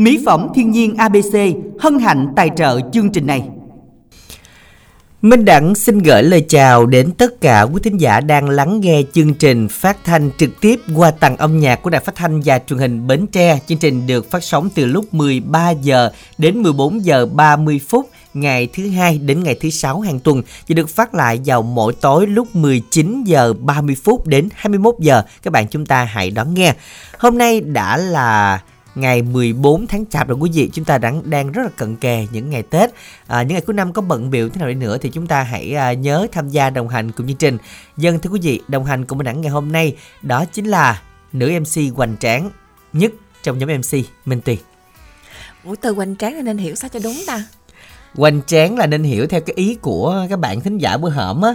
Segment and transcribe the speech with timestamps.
[0.00, 1.36] Mỹ phẩm thiên nhiên ABC
[1.80, 3.42] hân hạnh tài trợ chương trình này.
[5.22, 9.02] Minh Đẳng xin gửi lời chào đến tất cả quý thính giả đang lắng nghe
[9.12, 12.58] chương trình phát thanh trực tiếp qua tầng âm nhạc của Đài Phát thanh và
[12.58, 13.58] Truyền hình Bến Tre.
[13.66, 18.68] Chương trình được phát sóng từ lúc 13 giờ đến 14 giờ 30 phút ngày
[18.72, 22.26] thứ hai đến ngày thứ sáu hàng tuần và được phát lại vào mỗi tối
[22.26, 25.22] lúc 19 giờ 30 phút đến 21 giờ.
[25.42, 26.74] Các bạn chúng ta hãy đón nghe.
[27.18, 28.60] Hôm nay đã là
[28.94, 32.26] ngày 14 tháng chạp rồi quý vị chúng ta đang đang rất là cận kề
[32.32, 32.90] những ngày Tết.
[33.26, 35.42] À, những ngày cuối năm có bận biểu thế nào đi nữa thì chúng ta
[35.42, 37.58] hãy à, nhớ tham gia đồng hành cùng chương trình.
[37.96, 41.02] Dân thưa quý vị đồng hành cùng mình đẳng ngày hôm nay đó chính là
[41.32, 42.50] nữ MC hoành tráng
[42.92, 44.58] nhất trong nhóm MC Minh Tuyền.
[45.64, 47.44] Ủa từ hoành tráng là nên hiểu sao cho đúng ta?
[48.14, 51.42] Hoành tráng là nên hiểu theo cái ý của các bạn thính giả bữa hổm
[51.42, 51.54] á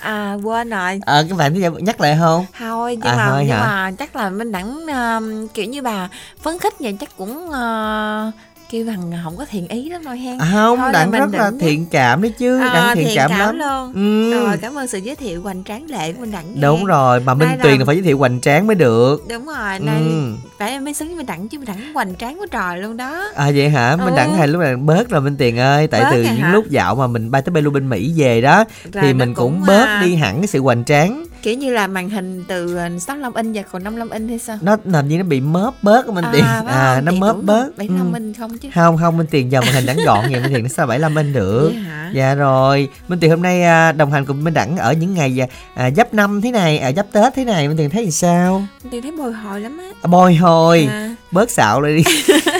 [0.00, 1.00] À quên rồi.
[1.06, 2.46] Ờ à, các bạn nhắc lại không?
[2.58, 3.60] Thôi nhưng à, mà thôi nhưng hả?
[3.60, 6.08] mà chắc là mình đẳng uh, kiểu như bà
[6.42, 8.34] phấn khích vậy chắc cũng uh,
[8.70, 11.52] kêu rằng không có thiện ý lắm thôi hen à, không Thôi đặng rất là
[11.60, 14.44] thiện cảm đấy chứ à, đặng thiện, thiện cảm, cảm lắm luôn ừ.
[14.44, 16.60] rồi cảm ơn sự giới thiệu hoành tráng lệ của mình đặng nghe.
[16.60, 19.78] đúng rồi mà minh tuyền là phải giới thiệu hoành tráng mới được đúng rồi
[19.78, 20.32] nay ừ.
[20.58, 22.96] phải em mới xứng với mình đặng chứ mình đặng hoành tráng quá trời luôn
[22.96, 23.96] đó à vậy hả ừ.
[24.04, 26.52] mình đặng hay lúc này bớt rồi minh tiền ơi tại bớt từ những hả?
[26.52, 29.52] lúc dạo mà mình bay tới bay bên mỹ về đó rồi thì mình cũng,
[29.52, 30.02] cũng bớt à...
[30.02, 33.62] đi hẳn cái sự hoành tráng kiểu như là màn hình từ 65 inch và
[33.72, 34.58] còn 55 inch hay sao?
[34.60, 36.44] Nó làm như nó bị mớp bớt minh tiền.
[36.44, 37.76] à, à nó mớp bớt.
[37.76, 38.18] 75 ừ.
[38.18, 38.68] inch không chứ.
[38.74, 41.14] Không không minh tiền giờ màn hình đẳng gọn vậy minh tiền nó sao 75
[41.14, 41.72] inch được?
[42.14, 42.88] Dạ rồi.
[43.08, 46.14] Minh tiền hôm nay à, đồng hành cùng minh đẳng ở những ngày à, giáp
[46.14, 48.58] năm thế này à, giáp tết thế này minh tiền thấy thì sao?
[48.82, 49.84] Minh tiền thấy bồi hồi lắm á.
[50.02, 50.88] À, bồi hồi.
[50.90, 51.14] À.
[51.30, 52.02] bớt xạo rồi đi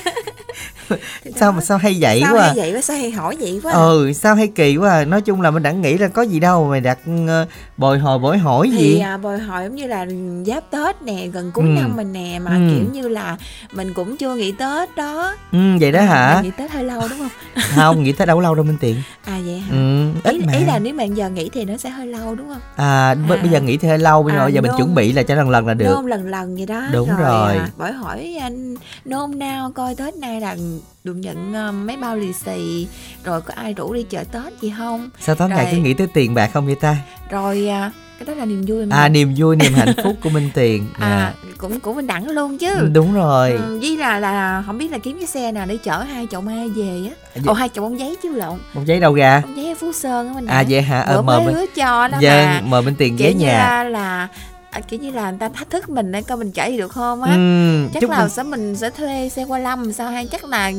[1.36, 3.72] sao mà sao hay vậy sao quá hay vậy quá sao hay hỏi vậy quá
[3.72, 5.04] ừ sao hay kỳ quá à.
[5.04, 8.18] nói chung là mình đã nghĩ là có gì đâu mày đặt uh, bồi hồi
[8.18, 10.06] bồi hỏi thì, gì à, bồi hồi giống như là
[10.46, 11.70] giáp tết nè gần cuối ừ.
[11.80, 12.60] năm mình nè mà ừ.
[12.70, 13.36] kiểu như là
[13.72, 15.36] mình cũng chưa nghỉ tết đó.
[15.52, 16.26] Ừ vậy đó hả?
[16.26, 17.28] à, nghỉ tết hơi lâu đúng không?
[17.74, 19.70] Không nghỉ tết đâu lâu đâu minh tiện à vậy hả?
[19.70, 20.52] Ừ, ít ý, mà.
[20.52, 22.60] ý là nếu mà giờ nghỉ thì nó sẽ hơi lâu đúng không?
[22.76, 23.14] À, à.
[23.42, 25.34] bây giờ nghỉ thì hơi lâu bây giờ à, giờ mình chuẩn bị là cho
[25.34, 25.94] lần lần là được.
[25.94, 26.86] Nôn lần lần vậy đó.
[26.92, 27.88] Đúng rồi, rồi.
[27.88, 28.74] À, hỏi anh
[29.04, 30.56] nôn nao coi tết này là
[31.04, 32.86] được nhận uh, mấy bao lì xì
[33.24, 35.10] rồi có ai rủ đi chợ tết gì không?
[35.20, 36.96] Sao tối ngày cứ nghĩ tới tiền bạc không vậy ta?
[37.30, 38.96] Rồi uh, cái đó là niềm vui mà.
[38.96, 40.86] à niềm vui niềm hạnh phúc của minh tiền.
[40.98, 41.34] À, à.
[41.58, 42.74] cũng cũng mình đẳng luôn chứ.
[42.74, 43.50] Ừ, đúng rồi.
[43.50, 46.40] Ừ, với là là không biết là kiếm cái xe nào để chở hai chậu
[46.40, 47.14] mai về á.
[47.34, 48.58] À, ồ hai chậu bông giấy chứ lộn.
[48.74, 51.00] Bông giấy đâu ra bông giấy ở phú sơn á mình à vậy hả?
[51.00, 52.68] Ờ mời mình cho đó dạ, mà.
[52.68, 53.84] mời minh tiền ghé nhà.
[53.84, 54.28] là
[54.70, 57.22] à, kiểu như là người ta thách thức mình để coi mình chạy được không
[57.22, 57.32] á.
[57.32, 58.28] Ừ, chắc là mình...
[58.28, 60.72] sẽ mình sẽ thuê xe qua lâm sao hay chắc là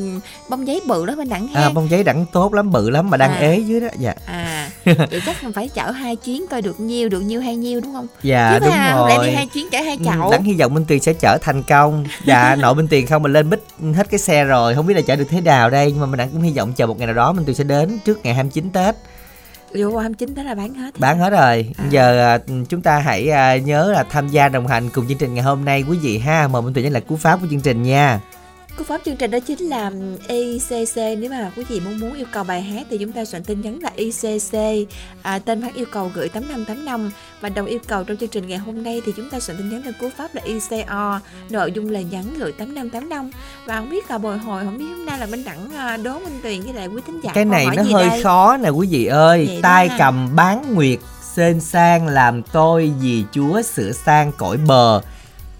[0.48, 3.10] bông giấy bự đó bên đẳng ha à, bông giấy đẳng tốt lắm bự lắm
[3.10, 3.38] mà đang à.
[3.38, 4.14] ế dưới đó dạ.
[4.26, 7.80] À vậy chắc mình phải chở hai chuyến coi được nhiêu được nhiêu hay nhiêu
[7.80, 8.06] đúng không?
[8.22, 10.22] Dạ Chứ đúng à, rồi đi hai chuyến chở hai chậu.
[10.22, 12.04] ừ, đẳng hy vọng minh tuyền sẽ chở thành công.
[12.24, 13.64] Dạ nội minh tiền không mình lên bích
[13.94, 16.18] hết cái xe rồi không biết là chở được thế nào đây nhưng mà mình
[16.18, 18.34] đẳng cũng hy vọng chờ một ngày nào đó minh tuyền sẽ đến trước ngày
[18.34, 18.94] 29 tết
[19.74, 21.72] vô 29 đó là bán hết bán hết rồi.
[21.78, 21.84] À.
[21.90, 22.38] giờ à,
[22.68, 25.64] chúng ta hãy à, nhớ là tham gia đồng hành cùng chương trình ngày hôm
[25.64, 26.48] nay quý vị ha.
[26.48, 28.20] Mời mình tự nhớ là cú pháp của chương trình nha
[28.80, 29.90] Cú pháp chương trình đó chính là
[30.28, 33.44] ICC Nếu mà quý vị muốn muốn yêu cầu bài hát Thì chúng ta soạn
[33.44, 34.58] tin nhắn là ICC
[35.22, 37.10] à, Tên phát yêu cầu gửi 8585
[37.40, 39.68] Và đồng yêu cầu trong chương trình ngày hôm nay Thì chúng ta soạn tin
[39.70, 41.20] nhắn theo cú pháp là ICO
[41.50, 43.30] Nội dung lời nhắn gửi 8585
[43.66, 46.18] Và không biết là bồi hồi Không biết hôm nay là Minh Đẳng à, đố
[46.18, 48.22] Minh Tuyền với lại quý thính giả Cái này nó hơi đây?
[48.22, 49.44] khó nè quý vị ơi.
[49.46, 50.98] Vậy tay cầm bán nguyệt
[51.34, 55.00] Xên sang làm tôi vì chúa sửa sang cõi bờ.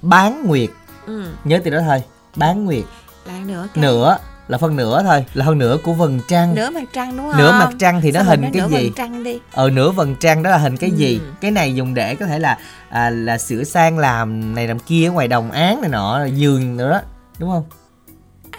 [0.03, 0.71] Bán nguyệt.
[1.07, 1.25] Ừ.
[1.45, 2.03] Nhớ từ đó thôi.
[2.37, 2.85] Bán nguyệt
[3.25, 3.83] là nửa cái.
[3.83, 4.17] nửa
[4.49, 6.55] là phân nửa thôi là hơn nửa của vầng trăng.
[6.55, 7.39] Nửa mặt trăng đúng không?
[7.39, 8.85] Nửa mặt trăng thì nó Sao hình cái gì?
[8.85, 9.39] vầng trăng đi.
[9.53, 10.97] Ờ nửa vầng trăng đó là hình cái ừ.
[10.97, 12.59] gì cái này dùng để có thể là
[12.89, 16.91] à, là sửa sang làm này làm kia ngoài đồng án này nọ giường nữa
[16.91, 17.01] đó
[17.39, 17.65] đúng không?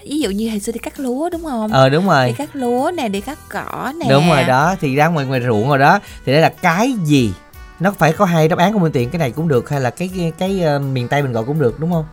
[0.03, 1.71] Ví dụ như hồi xưa đi cắt lúa đúng không?
[1.71, 2.27] Ờ đúng rồi.
[2.27, 4.05] Đi cắt lúa nè đi cắt cỏ nè.
[4.09, 5.99] Đúng rồi đó thì ra ngoài ngoài ruộng rồi đó.
[6.25, 7.33] Thì đây là cái gì?
[7.79, 9.89] Nó phải có hai đáp án của mình tiện cái này cũng được hay là
[9.89, 12.05] cái cái, cái uh, miền tây mình gọi cũng được đúng không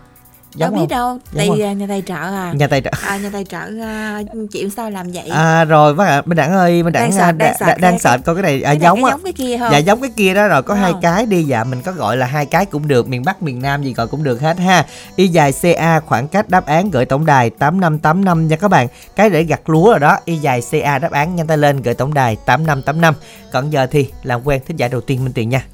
[0.55, 2.53] Giống đâu biết đâu tại à, nhà tài trợ à.
[2.57, 2.91] Nhà tài trợ.
[3.07, 5.29] À nhà tài trợ uh, chịu sao làm vậy?
[5.29, 7.33] À rồi bác ạ minh đẳng ơi minh đẳng đang sợ,
[7.67, 9.79] đang, đang sợ coi cái này à, cái giống này, giống cái kia không dạ
[9.79, 12.47] giống cái kia đó rồi có hai cái đi dạ mình có gọi là hai
[12.47, 14.87] cái cũng được miền bắc miền nam gì gọi cũng được hết ha.
[15.17, 18.57] Y dài ca khoảng cách đáp án gửi tổng đài tám năm tám năm nha
[18.57, 18.89] các bạn.
[19.17, 21.95] Cái để gặt lúa rồi đó y dài ca đáp án nhanh tay lên gửi
[21.95, 23.15] tổng đài tám năm tám năm.
[23.53, 25.65] Còn giờ thì làm quen thính giả đầu tiên minh tiền nha.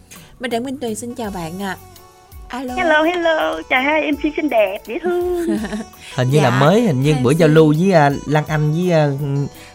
[0.41, 1.77] Minh đẳng minh tuyền xin chào bạn ạ.
[1.81, 1.94] à.
[2.49, 2.75] Alo.
[2.75, 5.46] Hello hello, chào hai MC xinh đẹp, dễ thương.
[6.14, 6.43] hình như dạ.
[6.43, 9.20] là mới hình như bữa giao lưu với uh, Lan Anh với uh,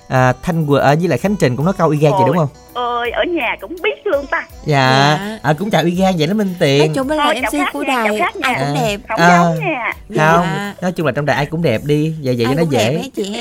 [0.10, 2.38] à, thanh quỳnh ở với lại khánh trình cũng nói câu y gan vậy đúng
[2.38, 2.50] không?
[2.80, 4.48] ơi ở nhà cũng biết luôn ta.
[4.66, 5.40] Dạ, dạ.
[5.44, 6.80] À, cũng chào y gan vậy đó minh tiền.
[6.80, 9.00] Nói chung là mc của đài ai cũng đẹp.
[9.10, 9.94] Không à, giống nha.
[10.08, 10.74] không dạ.
[10.82, 12.16] nói chung là trong đài ai cũng đẹp đi.
[12.24, 13.10] Vậy vậy cho nó dễ.
[13.16, 13.36] chị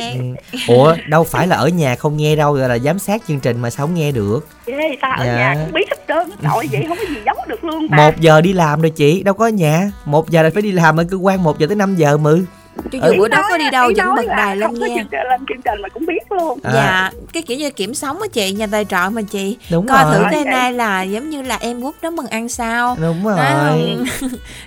[0.53, 0.59] ừ.
[0.69, 3.61] ủa đâu phải là ở nhà không nghe đâu rồi là giám sát chương trình
[3.61, 4.49] mà sao không nghe được?
[4.67, 5.37] Ghê, ta ở dạ.
[5.37, 6.31] nhà cũng biết hết trơn.
[6.43, 7.97] Nội vậy không có gì giống được luôn ta.
[7.97, 9.91] một giờ đi làm rồi chị đâu có ở nhà.
[10.05, 12.45] Một giờ là phải đi làm ở cơ quan một giờ tới 5 giờ mừ
[12.93, 15.05] cho dù bữa đó có đi đâu vẫn bật đài lên nha.
[15.31, 16.59] lên chương trình mà cũng biết luôn.
[16.63, 16.71] À.
[16.75, 19.57] dạ cái kiểu như kiểm sống á chị nhà tài trợ mà chị.
[19.71, 20.15] Đúng coi rồi.
[20.15, 22.97] thử thế nay là giống như là em quốc đó mừng ăn sao.
[23.01, 23.37] Đúng rồi.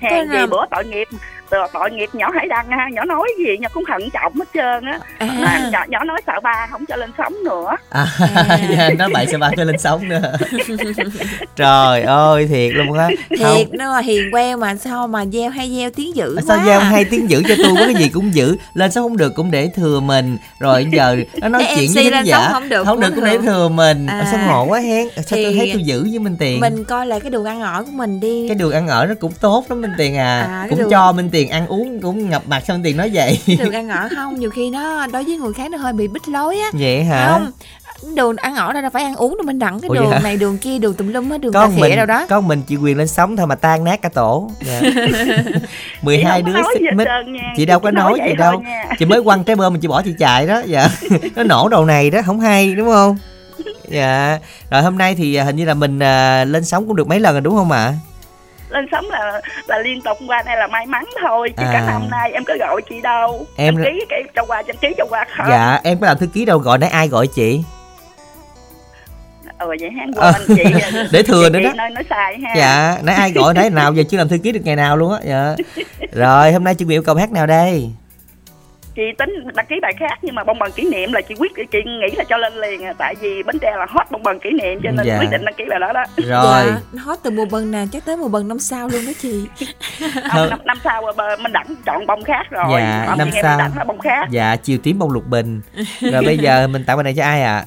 [0.01, 1.07] hèn gì bữa tội nghiệp
[1.74, 4.86] tội nghiệp nhỏ hải đăng ha nhỏ nói gì nhỏ cũng thận trọng hết trơn
[4.86, 5.00] á.
[5.18, 5.69] À.
[5.71, 7.75] nhỏ, nhỏ nói sợ ba không cho lên sóng nữa.
[7.89, 8.06] À,
[8.36, 8.59] à.
[8.77, 10.33] dạ, nói bậy sợ ba cho lên sóng nữa.
[11.56, 13.09] Trời ơi thiệt luôn á.
[13.30, 16.80] Thiệt nó hiền queo mà sao mà gieo hay gieo tiếng dữ à, sao gieo
[16.80, 19.51] hay tiếng dữ cho tôi có cái gì cũng giữ lên sóng không được cũng
[19.51, 20.38] để thừa mình.
[20.59, 23.69] Rồi giờ nó nói chuyện với khán giả không được không được cũng để thừa.
[23.69, 24.07] mình.
[24.07, 24.27] À.
[24.31, 26.59] sao ngộ quá hen sao thì tôi thấy tôi giữ với minh tiền?
[26.59, 28.47] mình coi lại cái đường ăn ở của mình đi.
[28.47, 30.89] Cái đường ăn ở nó cũng tốt lắm minh tiền à, à cũng đường...
[30.89, 33.39] cho minh tiền tiền ăn uống cũng ngập mặt xong tiền nói vậy.
[33.59, 36.27] Đường ăn ở không nhiều khi nó đối với người khác nó hơi bị bích
[36.27, 36.69] lối á.
[36.73, 37.31] Vậy hả?
[37.31, 37.51] Không
[38.15, 40.38] đường ăn ở đây là phải ăn uống rồi mình đặng cái Ủa đường này
[40.38, 42.25] đường kia đường tùm lum á đường con mình đâu đó.
[42.29, 44.51] con mình chị quyền lên sống thôi mà tan nát cả tổ.
[44.65, 44.81] Dạ.
[46.01, 47.07] 12 đứa xích mít.
[47.55, 48.59] chị đâu có nói, nói gì đâu.
[48.59, 48.85] nha.
[48.99, 50.61] chị mới quăng trái bơm mình chị bỏ chị chạy đó.
[50.65, 50.87] Dạ.
[51.35, 53.17] Nó nổ đầu này đó không hay đúng không?
[53.89, 54.39] Dạ.
[54.71, 57.33] Rồi hôm nay thì hình như là mình uh, lên sóng cũng được mấy lần
[57.33, 57.83] rồi đúng không ạ?
[57.83, 57.94] à?
[58.71, 61.69] Lên sóng là là liên tục qua đây là may mắn thôi chứ à.
[61.73, 63.45] cả năm nay em có gọi chị đâu.
[63.56, 66.18] Em đăng ký cái cho qua đăng ký cho qua không dạ em có làm
[66.18, 67.63] thư ký đâu gọi nãy ai gọi chị?
[69.59, 70.63] Ừ vậy hắn quên à, chị.
[71.12, 71.73] Để thừa nữa đó.
[71.73, 72.53] nói, nói sai ha.
[72.56, 75.13] Dạ nãy ai gọi nãy nào giờ chưa làm thư ký được ngày nào luôn
[75.13, 75.19] á.
[75.25, 75.56] Dạ.
[76.13, 77.91] Rồi hôm nay chị yêu cầu hát nào đây
[78.95, 81.51] chị tính đăng ký bài khác nhưng mà bông bần kỷ niệm là chị quyết
[81.71, 84.39] chị nghĩ là cho lên liền à, tại vì bến tre là hot bông bần
[84.39, 85.19] kỷ niệm cho nên dạ.
[85.19, 86.03] quyết định đăng ký bài đó đó.
[86.17, 86.65] Rồi.
[86.93, 89.47] Dạ, hot từ mùa bần nào chắc tới mùa bần năm sau luôn đó chị.
[90.31, 91.03] Không, năm, năm sau
[91.39, 92.65] mình đẳng chọn bông khác rồi.
[92.81, 93.57] Dạ năm sau.
[93.57, 94.27] Đẳng bông khác.
[94.29, 95.61] Dạ chiều tím bông lục bình.
[96.01, 97.65] Rồi bây giờ mình tặng bài này cho ai ạ?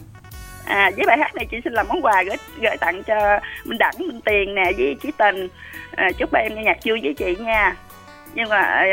[0.64, 0.76] À?
[0.76, 3.78] à với bài hát này chị xin làm món quà gửi gửi tặng cho minh
[3.78, 5.48] đẳng minh tiền nè với chí tình.
[5.96, 7.76] À, chúc ba em nghe nhạc vui với chị nha
[8.34, 8.84] nhưng mà à,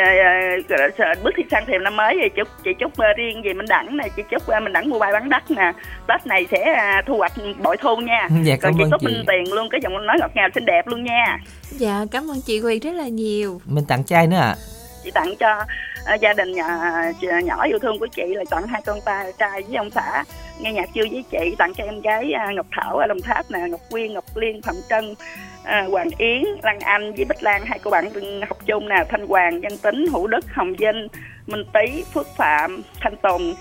[0.69, 3.53] à, à, bước thì sang thềm năm mới thì chúc chị chúc uh, riêng về
[3.53, 5.71] mình đẳng này chị chúc uh, mình đẳng mua bài bán đất nè.
[6.07, 6.75] Tết này sẽ
[7.07, 7.33] thu hoạch
[7.63, 8.27] bội thu nha.
[8.43, 11.03] Dạ, còn chị chúc minh tiền luôn cái giọng nói ngọt ngào xinh đẹp luôn
[11.03, 11.37] nha.
[11.69, 13.61] Dạ cảm ơn chị quyền rất là nhiều.
[13.65, 14.55] Mình tặng trai nữa ạ.
[14.57, 14.81] À?
[15.03, 15.65] chị tặng cho
[16.05, 16.67] Ờ, gia đình ờ,
[17.21, 19.89] nhà, ờ, nhỏ yêu thương của chị là tặng hai con ta trai với ông
[19.89, 20.23] xã.
[20.59, 23.59] Nghe nhạc chưa với chị tặng cho em gái ngọc thảo ở đồng tháp nè
[23.69, 25.15] ngọc quyên ngọc liên phạm trân
[25.63, 28.09] à, Hoàng Yến, Lan Anh với Bích Lan hai cô bạn
[28.47, 31.07] học chung nè Thanh Hoàng, Văn Tính, Hữu Đức, Hồng Vinh,
[31.47, 33.55] Minh Tý, Phước Phạm, Thanh Tùng,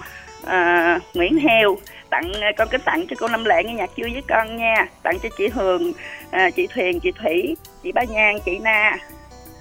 [0.47, 1.77] à, Nguyễn Heo.
[2.11, 4.87] Tặng con kính tặng cho cô Năm Lệ nghe nhạc vui với con nha.
[5.03, 5.93] Tặng cho chị Hường,
[6.31, 8.97] à, chị Thuyền, chị Thủy, chị Ba Nhan, chị Na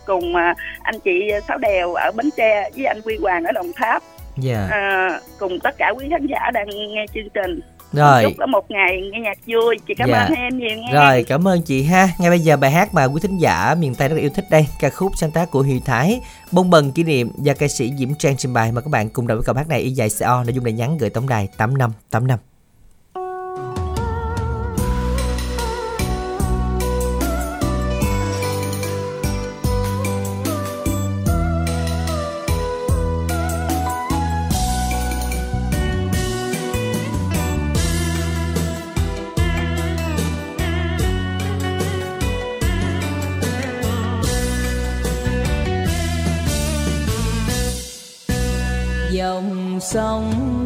[0.06, 3.72] cùng à, anh chị Sáu Đèo ở Bến Tre với anh Quy Hoàng ở Đồng
[3.75, 4.04] Tháp
[4.44, 4.69] yeah.
[4.69, 4.78] Dạ.
[4.78, 7.60] à, cùng tất cả quý khán giả đang nghe chương trình
[7.94, 10.19] rồi chúc có một ngày nghe nhạc vui chị cảm dạ.
[10.19, 13.06] ơn em nhiều nha rồi cảm ơn chị ha ngay bây giờ bài hát mà
[13.06, 15.80] quý thính giả miền tây rất yêu thích đây ca khúc sáng tác của Huy
[15.86, 19.10] Thái bông bần kỷ niệm do ca sĩ Diễm Trang trình bày mà các bạn
[19.10, 21.30] cùng đọc với câu hát này y dài co nội dung là nhắn gửi tổng
[21.30, 22.40] đài tám năm tám năm
[49.91, 50.59] sống.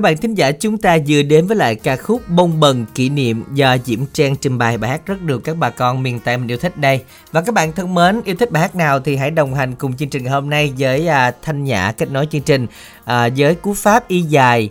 [0.00, 3.08] Các bạn thính giả chúng ta vừa đến với lại ca khúc Bông Bần kỷ
[3.08, 6.36] niệm do Diễm Trang trình bày bài hát rất được các bà con miền Tây
[6.36, 7.02] mình yêu thích đây.
[7.32, 9.96] Và các bạn thân mến, yêu thích bài hát nào thì hãy đồng hành cùng
[9.96, 12.66] chương trình hôm nay với à, Thanh Nhã kết nối chương trình
[13.04, 14.70] à, với cú pháp y dài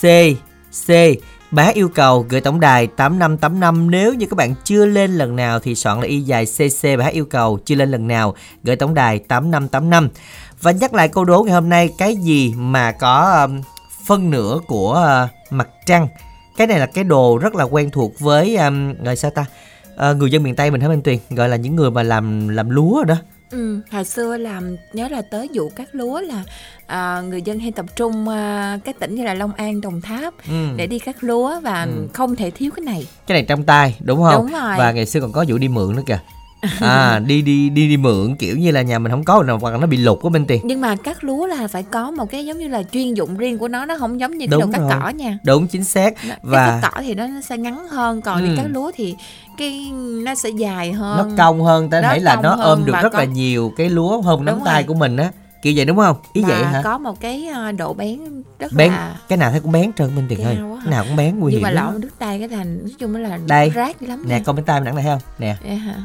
[0.00, 0.04] C
[0.86, 0.90] C
[1.50, 5.36] Bài hát yêu cầu gửi tổng đài 8585 nếu như các bạn chưa lên lần
[5.36, 8.34] nào thì soạn là y dài CC bài hát yêu cầu chưa lên lần nào
[8.64, 10.08] gửi tổng đài 8585.
[10.62, 13.60] Và nhắc lại câu đố ngày hôm nay cái gì mà có um,
[14.08, 16.08] phân nửa của uh, mặt trăng.
[16.56, 19.44] Cái này là cái đồ rất là quen thuộc với um, gọi sao ta?
[19.96, 22.48] Ờ, người dân miền Tây mình hả Minh Tuyền gọi là những người mà làm
[22.48, 23.14] làm lúa đó.
[23.50, 26.42] Ừ, hồi xưa làm nhớ là tới vụ cắt lúa là
[26.86, 30.34] à, người dân hay tập trung à, các tỉnh như là Long An, Đồng Tháp
[30.48, 30.68] Ừ.
[30.76, 32.08] để đi cắt lúa và Ừ.
[32.14, 33.06] không thể thiếu cái này.
[33.26, 34.34] Cái này trong tay đúng không?
[34.42, 34.74] Đúng rồi.
[34.78, 36.18] Và ngày xưa còn có vụ đi mượn nữa kìa.
[36.80, 39.70] À đi đi đi đi mượn kiểu như là nhà mình không có nào hoặc
[39.70, 40.60] là nó bị lục của Minh Tuyền.
[40.64, 43.58] Nhưng mà cắt lúa là phải có một cái giống như là chuyên dụng riêng
[43.58, 44.90] của nó, nó không giống như cái Đúng đồ cắt rồi.
[45.00, 45.38] cỏ nha.
[45.44, 46.14] Đúng chính xác.
[46.28, 48.46] Nó- Và- cái cắt cỏ thì nó sẽ ngắn hơn, còn Ừ.
[48.48, 49.14] đi cắt lúa thì
[49.58, 49.90] cái
[50.24, 51.18] nó sẽ dài hơn.
[51.18, 53.90] nó cong hơn ta Nó thấy là nó ôm được rất có- là nhiều cái
[53.90, 55.30] lúa hơn nắm tay của mình á
[55.62, 56.16] kiểu vậy đúng không?
[56.32, 56.80] Ý và vậy hả?
[56.84, 58.18] có một cái à, độ bén
[58.58, 58.92] rất bén?
[58.92, 60.56] là cái nào thấy cũng bén trơn minh tiền ơi.
[60.84, 63.16] Cái nào cũng bén nguy nhưng hiểm mà lộn đứt tay cái là nói chung
[63.16, 63.70] là Đây.
[63.70, 65.18] rác lắm nè con bên tay mình đẳng này không?
[65.38, 65.56] Nè.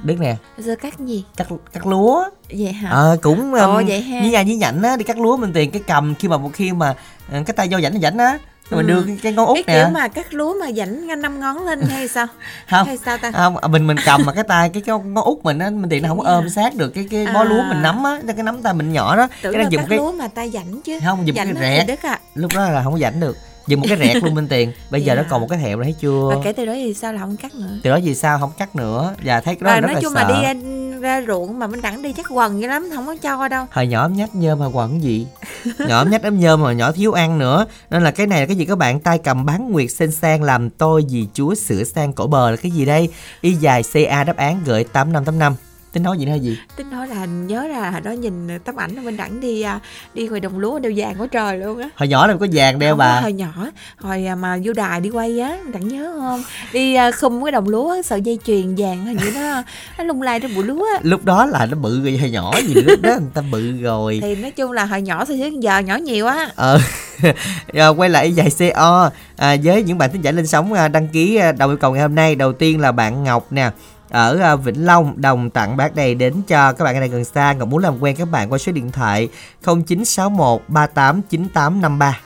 [0.04, 0.36] Đức nè.
[0.58, 1.26] Giờ cắt gì?
[1.38, 2.24] cắt cắt lúa.
[2.50, 2.90] Vậy hả?
[2.90, 4.22] ờ cũng Ồ, um, vậy ha.
[4.22, 6.50] như nhà như nhảnh á đi cắt lúa mình tiền cái cầm khi mà một
[6.54, 6.96] khi mà
[7.32, 8.38] ờ, cái tay vô rảnh rảnh á
[8.70, 9.04] rồi mình Ừ.
[9.08, 11.82] đưa cái, ngón út cái nè kiểu mà cắt lúa mà dảnh năm ngón lên
[11.90, 12.28] hay sao?
[12.70, 13.32] không Hay sao ta?
[13.32, 15.90] không à, mình mình cầm mà cái tay cái cái ngón út mình á mình
[15.90, 17.44] tiền nó không có ôm sát được cái cái bó À.
[17.44, 19.98] lúa mình nắm á cái nắm tay mình nhỏ đó Tưởng cái đang dùng cái
[19.98, 21.00] lúa mà tay dảnh chứ.
[21.06, 22.20] không dùng Dảnh cái thì Đức ạ.
[22.36, 24.72] lúc đó là không có rảnh được dùng một cái rẹt luôn bên tiền.
[24.90, 25.22] Bây giờ Dạ.
[25.22, 26.30] nó còn một cái thẹo rồi thấy chưa?
[26.30, 27.78] Và kể từ đó thì sao là không cắt nữa.
[27.84, 28.40] từ đó vì sao?
[28.40, 29.16] Không cắt nữa.
[29.24, 30.54] Và thấy cái đó Và là rất nói là chung sợ là đi ra,
[31.00, 33.66] ra ruộng mà mình đẳng đi chắc quần dữ lắm, không có cho đâu.
[33.72, 35.28] hồi nhỏ ấm nhách nhôm mà quần gì?
[35.88, 37.66] Nhỏ ấm nhách ấm nhôm mà nhỏ thiếu ăn nữa.
[37.90, 39.00] Nên là cái này là cái gì các bạn?
[39.00, 42.58] Tay cầm bán nguyệt xinh sang làm tôi vì chúa sửa sang cổ bờ là
[42.58, 43.10] cái gì đây?
[43.42, 45.56] Y dài ca đáp án gửi tám năm tám năm
[45.94, 46.58] tính nói gì nữa hay gì?
[46.76, 49.80] Tính nói là nhớ là hồi đó nhìn tấm ảnh mình đẳng đi à,
[50.14, 51.90] đi ngoài đồng lúa đeo vàng quá trời luôn á.
[51.96, 53.22] hồi nhỏ làm có vàng đeo Không bà.
[53.22, 53.52] hồi nhỏ
[53.98, 56.44] hồi à, mà vô đài đi quay á đặng nhớ không?
[56.74, 59.64] Đi à, khum cái đồng lúa sợi dây chuyền vàng hình như nó
[59.98, 61.00] nó lung lay trên bụi lúa á.
[61.04, 64.20] lúc đó là nó bự rồi hồi nhỏ gì lúc đó người ta bự rồi.
[64.22, 66.50] Thì nói chung là hồi nhỏ thì chứ giờ nhỏ nhiều á.
[66.56, 66.80] Ờ
[67.74, 71.40] Rồi, quay lại dài co à, với những bạn thính giả lên sóng đăng ký
[71.58, 72.36] đầu yêu cầu ngày hôm nay.
[72.36, 73.72] Đầu tiên là bạn ngọc nè
[74.14, 75.22] ở à, Vĩnh Long.
[75.22, 77.54] Đồng tặng bác này đến cho các bạn ở đây gần xa.
[77.54, 79.30] Ngọc muốn làm quen các bạn qua số điện thoại
[79.66, 82.20] 0961 389853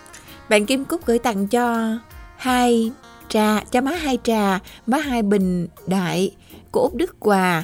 [0.49, 1.97] bạn kim cúc gửi tặng cho
[2.37, 2.91] hai
[3.29, 6.31] trà cho má hai trà má hai bình đại
[6.71, 7.63] cô út đức hòa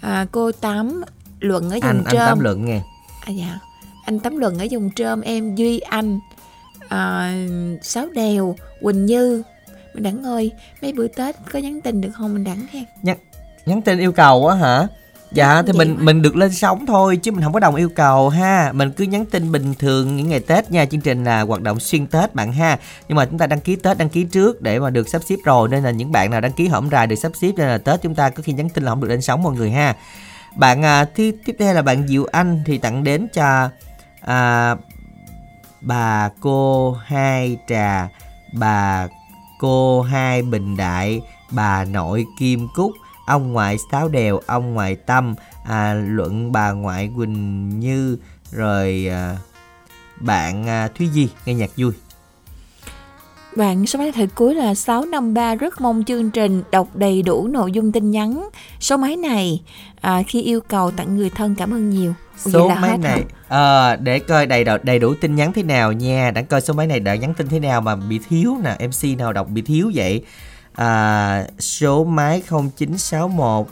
[0.00, 1.02] à, cô tám
[1.40, 2.40] luận ở anh vùng anh tám trơm.
[2.40, 2.82] Lượng nghe.
[3.20, 3.58] À, dạ.
[4.04, 6.18] anh tám luận ở vùng trơm em duy anh
[6.88, 7.32] à,
[7.82, 9.42] sáu đèo quỳnh như.
[9.94, 12.34] Mình đẳng ơi mấy bữa tết có nhắn tin được không?
[12.34, 13.16] Mình đẳng hen nhắn
[13.84, 14.86] tin yêu cầu á hả?
[15.32, 18.28] Dạ thì mình mình được lên sóng thôi chứ mình không có đồng yêu cầu
[18.28, 18.72] ha.
[18.72, 20.84] Mình cứ nhắn tin bình thường những ngày tết nha.
[20.84, 22.78] Chương trình là hoạt động xuyên tết bạn ha.
[23.08, 25.36] Nhưng mà chúng ta đăng ký tết đăng ký trước để mà được sắp xếp
[25.44, 25.68] rồi.
[25.68, 28.02] Nên là những bạn nào đăng ký hổm rày được sắp xếp nên là tết
[28.02, 29.96] chúng ta có khi nhắn tin là không được lên sóng mọi người ha.
[30.56, 33.68] Bạn à, tiếp tiếp theo là bạn diệu anh thì tặng đến cho
[34.20, 34.74] à,
[35.80, 38.08] bà cô hai trà
[38.52, 39.08] bà
[39.58, 41.20] cô hai bình đại
[41.50, 42.92] bà nội kim cúc
[43.30, 48.18] ông ngoại sáu đèo ông ngoại tâm à, luận bà ngoại quỳnh như
[48.50, 49.36] rồi à,
[50.20, 51.92] bạn à, thúy di nghe nhạc vui
[53.56, 57.72] Bạn số máy thời cuối là 653 rất mong chương trình đọc đầy đủ nội
[57.72, 58.48] dung tin nhắn.
[58.80, 59.62] Số máy này
[60.00, 62.14] à, khi yêu cầu tặng người thân cảm ơn nhiều.
[62.44, 65.62] Ủa, số là máy này ờ, để coi đầy đủ, đầy đủ tin nhắn thế
[65.62, 68.56] nào nha đã coi số máy này đã nhắn tin thế nào mà bị thiếu
[68.64, 70.24] nè mc nào đọc bị thiếu vậy
[70.80, 73.66] à, số máy 0961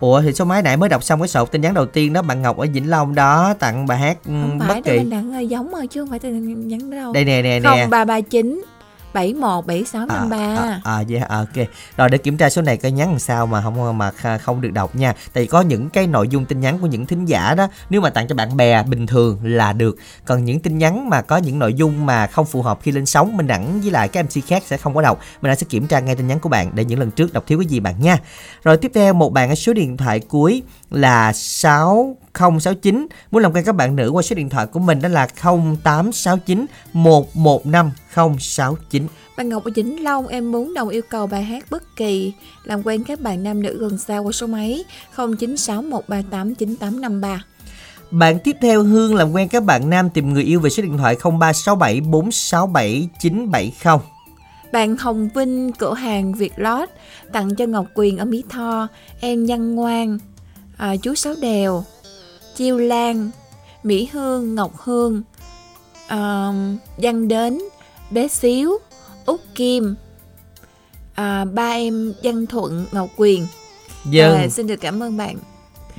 [0.00, 2.22] Ủa thì số máy nãy mới đọc xong cái sổ tin nhắn đầu tiên đó
[2.22, 5.32] bạn Ngọc ở Vĩnh Long đó tặng bài hát Không phải bất kỳ mình đặng
[5.34, 7.12] ơi giống rồi chứ không phải tin nhắn đâu.
[7.12, 7.86] đây nè nè nè.
[7.90, 8.64] 0339
[9.14, 10.36] 71 7653.
[10.36, 11.66] À, à, à, yeah, ok.
[11.96, 14.72] Rồi để kiểm tra số này có nhắn làm sao mà không mà không được
[14.72, 15.12] đọc nha.
[15.32, 18.00] Tại vì có những cái nội dung tin nhắn của những thính giả đó nếu
[18.00, 19.96] mà tặng cho bạn bè bình thường là được.
[20.24, 23.06] Còn những tin nhắn mà có những nội dung mà không phù hợp khi lên
[23.06, 25.20] sóng mình đẳng với lại các mc khác sẽ không có đọc.
[25.42, 27.44] Mình đã sẽ kiểm tra ngay tin nhắn của bạn để những lần trước đọc
[27.46, 28.18] thiếu cái gì bạn nha.
[28.64, 30.62] Rồi tiếp theo một bạn ở số điện thoại cuối
[30.94, 35.08] là 6069 muốn làm quen các bạn nữ qua số điện thoại của mình đó
[35.08, 37.90] là 0869 115
[38.38, 42.32] 069 Bạn Ngọc ở Vĩnh Long em muốn đồng yêu cầu bài hát bất kỳ
[42.64, 44.84] làm quen các bạn nam nữ gần xa qua số máy
[45.16, 47.38] 0961389853.
[48.10, 50.98] Bạn tiếp theo Hương làm quen các bạn nam tìm người yêu về số điện
[50.98, 53.98] thoại 0367 467 970.
[54.72, 56.88] Bạn Hồng Vinh, cửa hàng Việt Lót,
[57.32, 58.88] tặng cho Ngọc Quyền ở Mỹ Tho,
[59.20, 60.18] em Nhân Ngoan,
[60.76, 61.84] à, chú Sáu Đèo,
[62.56, 63.30] Chiêu Lan,
[63.82, 65.22] Mỹ Hương, Ngọc Hương,
[66.06, 66.52] à,
[66.96, 67.58] Văn Đến,
[68.10, 68.78] Bé Xíu,
[69.26, 69.94] Út Kim,
[71.14, 73.46] à, ba em Văn Thuận, Ngọc Quyền.
[74.10, 74.36] Dân.
[74.36, 75.36] À, xin được cảm ơn bạn.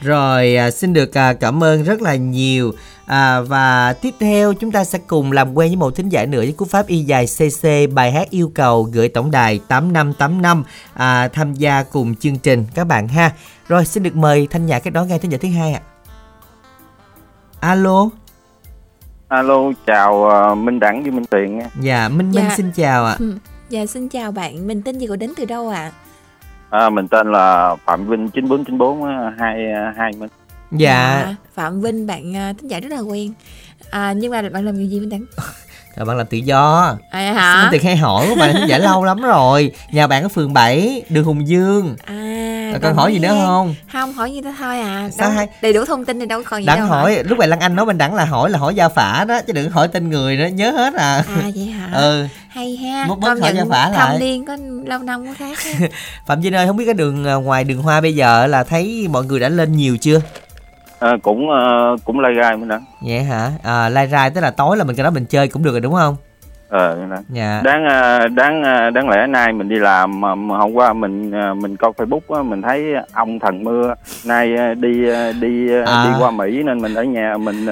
[0.01, 2.73] Rồi à, xin được à, cảm ơn rất là nhiều
[3.05, 6.39] à, Và tiếp theo chúng ta sẽ cùng làm quen với một thính giả nữa
[6.39, 10.63] với cú pháp y dài CC Bài hát yêu cầu gửi tổng đài 8585
[10.93, 13.31] à, Tham gia cùng chương trình các bạn ha
[13.67, 15.81] Rồi xin được mời Thanh Nhã cái đó nghe thính giả thứ hai ạ
[17.59, 18.09] Alo
[19.27, 21.65] Alo, chào ờ, Minh Đẳng với Minh Tiền nha.
[21.81, 22.53] Dạ Minh Minh Dạ.
[22.57, 23.33] xin chào ạ Ừ.
[23.69, 25.91] Dạ xin chào bạn, mình tên gì của đến từ đâu ạ?
[26.69, 29.55] À, mình tên là Phạm Vinh 9494 á, hai
[29.97, 30.29] hai Minh.
[30.71, 33.33] Dạ Phạm Vinh bạn à, thính giả rất là quen.
[33.89, 35.25] À, nhưng mà bạn làm nghề gì Minh Đăng?
[35.95, 37.69] Rồi bạn làm tự do À hả?
[37.71, 41.01] Tiền hay hỏi của bạn thính giả lâu lắm rồi Nhà bạn ở phường 7
[41.09, 42.13] Đường Hùng Dương À,
[42.71, 45.09] Rồi còn hỏi gì nữa không Không, hỏi như thế thôi à.
[45.11, 45.47] Sao Đâu- hay?
[45.61, 47.75] Đầy đủ thông tin thì đâu còn gì Đặng đâu hỏi lúc này Lan Anh
[47.75, 50.37] nói bên Đặng là hỏi là hỏi gia phả đó chứ đừng hỏi tên người
[50.37, 51.23] đó nhớ hết à.
[51.27, 51.89] À vậy hả?
[51.93, 53.05] ừ Hay ha.
[53.07, 54.07] Mốt Công hỏi gia phả lại.
[54.11, 55.57] Thâm niên có lâu năm có khác.
[56.25, 59.07] Phạm Vinh ơi không biết cái đường à, ngoài đường hoa bây giờ là thấy
[59.11, 60.19] mọi người đã lên nhiều chưa
[61.05, 62.83] À, cũng ờ, cũng lai gai Minh Đẳng.
[63.01, 65.63] vậy hả à, lai rai tức là tối là mình cái đó mình chơi cũng
[65.63, 66.15] được rồi đúng không
[66.69, 67.23] Ờ, Đẳng.
[67.29, 70.93] dạ đáng ờ, đáng ờ, đáng lẽ nay mình đi làm mà, mà hôm qua
[70.93, 73.93] mình mình coi Facebook á, mình thấy ông thần mưa
[74.25, 74.91] nay đi
[75.41, 76.03] đi À.
[76.05, 77.65] đi qua Mỹ nên mình ở nhà mình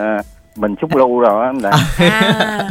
[0.56, 1.72] mình xúc lưu rồi á.
[2.00, 2.69] À,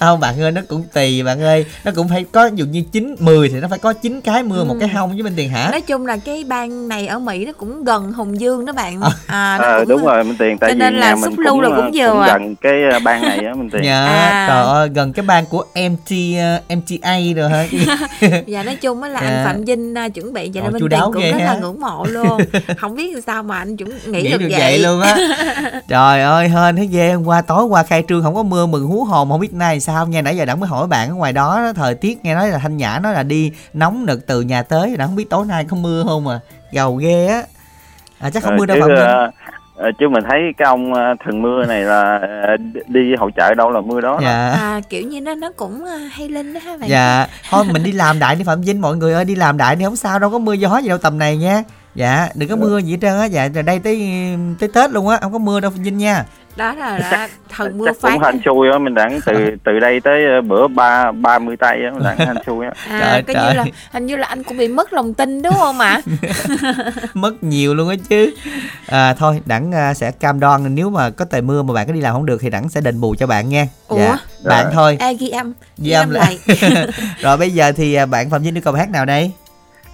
[0.00, 2.82] không bạn ơi nó cũng tùy bạn ơi nó cũng phải có ví dụ như
[2.92, 4.80] chín 10 thì nó phải có chín cái mưa một Ừ.
[4.80, 7.52] cái hông với bên tiền hả nói chung là cái bang này ở Mỹ nó
[7.52, 9.00] cũng gần Hùng Dương đó bạn.
[9.00, 9.10] À.
[9.26, 11.60] À, nó Ờ, cũng đúng rồi Minh Tiền tại cho vì nên là xúc lưu
[11.60, 12.26] là ờ, cũng vừa à.
[12.26, 13.82] gần cái ờ, bang này á Minh Tiền.
[13.84, 14.46] dạ À.
[14.48, 17.66] trời ơi gần cái bang của MT uh, MTA rồi hả
[18.46, 19.26] Dạ nói chung á là Dạ.
[19.28, 21.44] anh Phạm Vinh à, chuẩn bị vậy là Minh Tiền cũng rất ha.
[21.44, 22.40] là ngưỡng mộ luôn.
[22.78, 24.60] Không biết sao mà anh chuẩn nghĩ, nghĩ được, được vậy.
[24.60, 25.16] vậy luôn á
[25.88, 28.86] trời ơi hên thấy ghê hôm qua tối qua khai trương không có mưa mừng
[28.86, 30.06] hú hồn không biết nay sao?
[30.06, 32.58] Nghe nãy giờ đặng mới hỏi bạn ở ngoài đó thời tiết nghe nói là
[32.58, 35.64] thanh nhã nói là đi nóng nực từ nhà tới đặng không biết tối nay
[35.70, 36.38] có mưa không à.
[36.72, 37.42] Gầu ghê á.
[38.18, 39.30] À, chắc không Ờ, mưa đâu chứ, ờ,
[39.76, 40.92] ờ, chứ mình thấy cái ông
[41.24, 42.20] thần mưa này là
[42.88, 44.18] đi hội chợ đâu là mưa đó, đó.
[44.22, 44.50] dạ.
[44.50, 46.88] À, kiểu như nó nó cũng hay linh đó ha bạn.
[46.88, 47.26] dạ.
[47.50, 49.84] Thôi mình đi làm đại đi phạm vinh mọi người ơi đi làm đại đi
[49.84, 51.62] không sao đâu có mưa gió gì đâu tầm này nha
[51.94, 53.24] dạ đừng có mưa gì hết trơn á.
[53.24, 54.10] Dạ rồi đây tới
[54.60, 55.18] tới tết luôn á.
[55.22, 56.24] Không có mưa đâu vinh nha.
[56.56, 58.12] Đó là đã thần mưa phát.
[58.12, 61.56] cũng hên xui á mình đặng từ từ đây tới ờ, bữa ba ba mươi
[61.56, 62.72] tây á mình đặng hên xui á.
[62.88, 63.46] À, Trời coi trời.
[63.48, 66.00] như là hình như là anh cũng bị mất lòng tin đúng không ạ?
[67.14, 68.34] mất nhiều luôn á chứ.
[68.86, 71.92] À, thôi đẳng à, sẽ cam đoan nếu mà có trời mưa mà bạn có
[71.92, 73.68] đi làm không được thì đẳng sẽ đền bù cho bạn nha.
[73.88, 73.98] Ủa?
[73.98, 74.72] dạ bạn Rồi.
[74.74, 74.96] thôi.
[75.00, 76.38] Ê, ghi âm, ghi âm lại.
[77.20, 79.32] rồi bây giờ thì à, bạn phạm vinh yêu cầu hát nào đây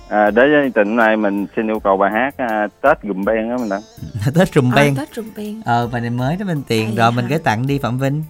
[0.09, 0.43] à, để
[0.75, 3.81] tình này mình xin yêu cầu bài hát à, tết gùm ben á mình đặng
[4.35, 5.63] tết trùm À, ben Tết trùng ben.
[5.65, 7.11] ờ bài này mới đó bên tiền rồi hả?
[7.11, 8.25] mình gửi tặng đi phạm vinh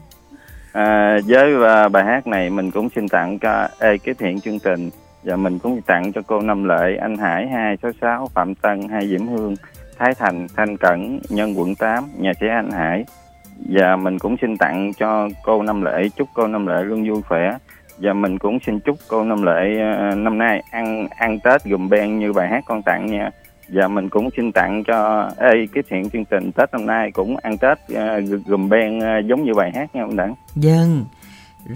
[0.73, 4.91] à, với à, bài hát này mình cũng xin tặng cho ekip hiện chương trình
[5.25, 9.27] và mình cũng tặng cho cô Năm Lệ, anh Hải 266, Phạm Tân, hai Diễm
[9.29, 9.55] Hương,
[9.99, 13.05] Thái Thành, Thanh Cẩn, Nhân quận 8, nhà trẻ anh Hải.
[13.69, 17.23] Và mình cũng xin tặng cho cô Năm Lệ, chúc cô Năm Lệ luôn vui
[17.23, 17.57] khỏe.
[17.99, 21.89] Và mình cũng xin chúc cô Năm Lệ ờ, năm nay ăn ăn Tết gùm
[21.89, 23.31] ben như bài hát con tặng nha.
[23.69, 27.59] Và mình cũng xin tặng cho ekip hiện chương trình Tết năm nay cũng ăn
[27.59, 30.35] Tết ờ, gùm ben ờ, giống như bài hát nha ông Đặng.
[30.57, 31.05] Dân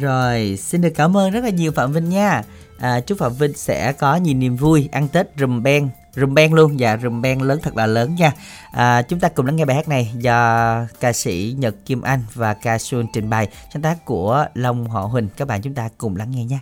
[0.00, 2.42] Rồi xin được cảm ơn rất là nhiều Phạm Vinh nha
[2.78, 6.54] à, Chúc Phạm Vinh sẽ có nhiều niềm vui Ăn Tết rùm ben Rùm beng
[6.54, 6.80] luôn.
[6.80, 8.32] Dạ rùm beng lớn thật là lớn nha.
[8.72, 12.20] À, Chúng ta cùng lắng nghe bài hát này Do ca sĩ Nhật Kim Anh
[12.34, 15.28] Và ca Xuân trình bày Sáng tác của Long Họ Huỳnh.
[15.36, 16.60] Các bạn chúng ta cùng lắng nghe nha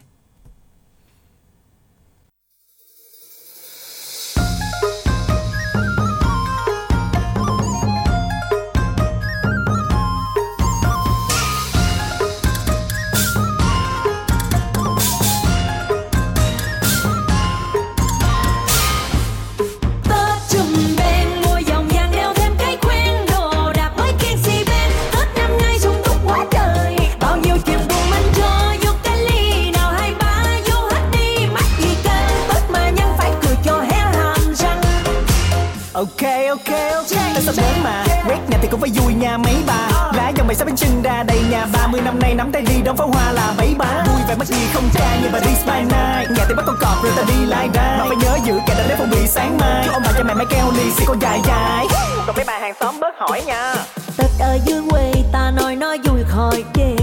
[36.00, 37.12] ok ok ok.
[37.34, 38.04] Tao sao đến mà.
[38.26, 39.88] Quét nhà thì cũng phải vui nha mấy bà.
[40.14, 42.62] Lá dòng mày sắp bên chân ra đầy nhà ba mươi năm nay nắm tay
[42.62, 45.38] đi đóng pháo hoa là bấy bá vui vẻ mất gì không cha như bà
[45.38, 46.30] đi by night.
[46.36, 48.74] Nhà thì bắt con cọp rồi ta đi lai ra mà phải nhớ giữ kẻ
[48.78, 49.82] đã để phòng bị sáng mai.
[49.86, 51.86] Cho ông bà cho mẹ mấy keo ly xì con dài dài.
[52.26, 53.74] Còn mấy bà hàng xóm bớt hỏi nha.
[54.16, 56.96] Tết ở dưới quê ta nói nói vui khỏi chê.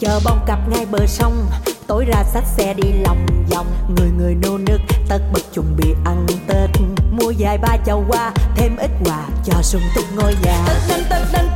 [0.00, 1.46] Chờ bông cặp ngay bờ sông
[1.88, 3.66] tối ra xách xe đi lòng vòng.
[3.96, 6.70] Người người nô nức, tất bật chuẩn bị ăn tết.
[7.10, 10.64] Mua vài ba chậu hoa, thêm ít quà, cho sung túc ngôi nhà.
[10.66, 11.47] Tết đến tết đến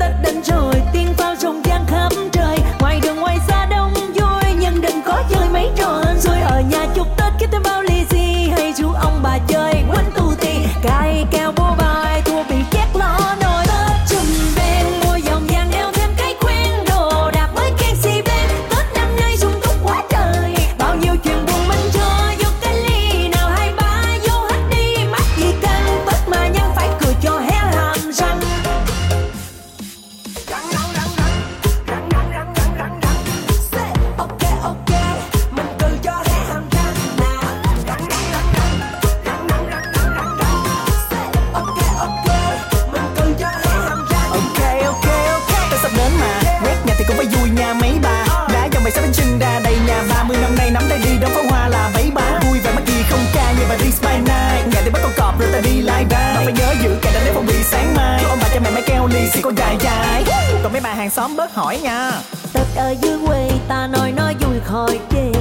[59.33, 60.25] xì con dài dài.
[60.63, 62.13] Còn mấy bà hàng xóm bớt hỏi nha.
[62.53, 65.33] Tết ở dưới quê ta nói nói vui khỏi chê.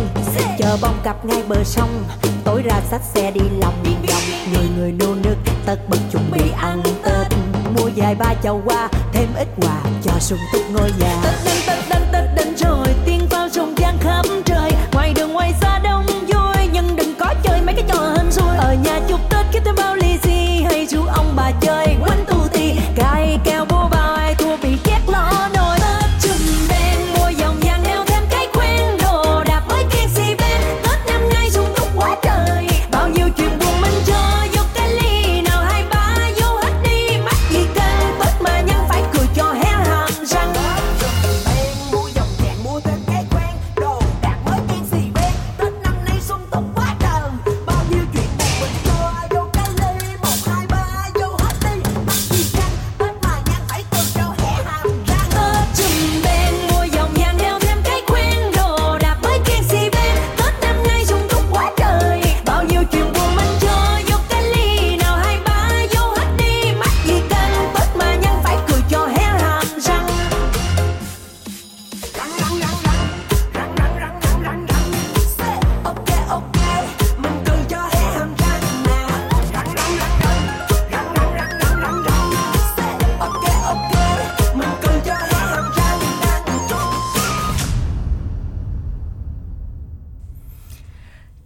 [0.60, 2.04] Chờ bông cặp ngay bờ sông
[2.43, 4.21] Tối ra xách xe đi lòng vòng.
[4.54, 7.38] Người người nô nức tất bật chuẩn bị ăn Tết.
[7.77, 11.21] Mua vài ba chậu hoa thêm ít quà cho sung túc ngôi nhà.
[11.45, 11.61] Tết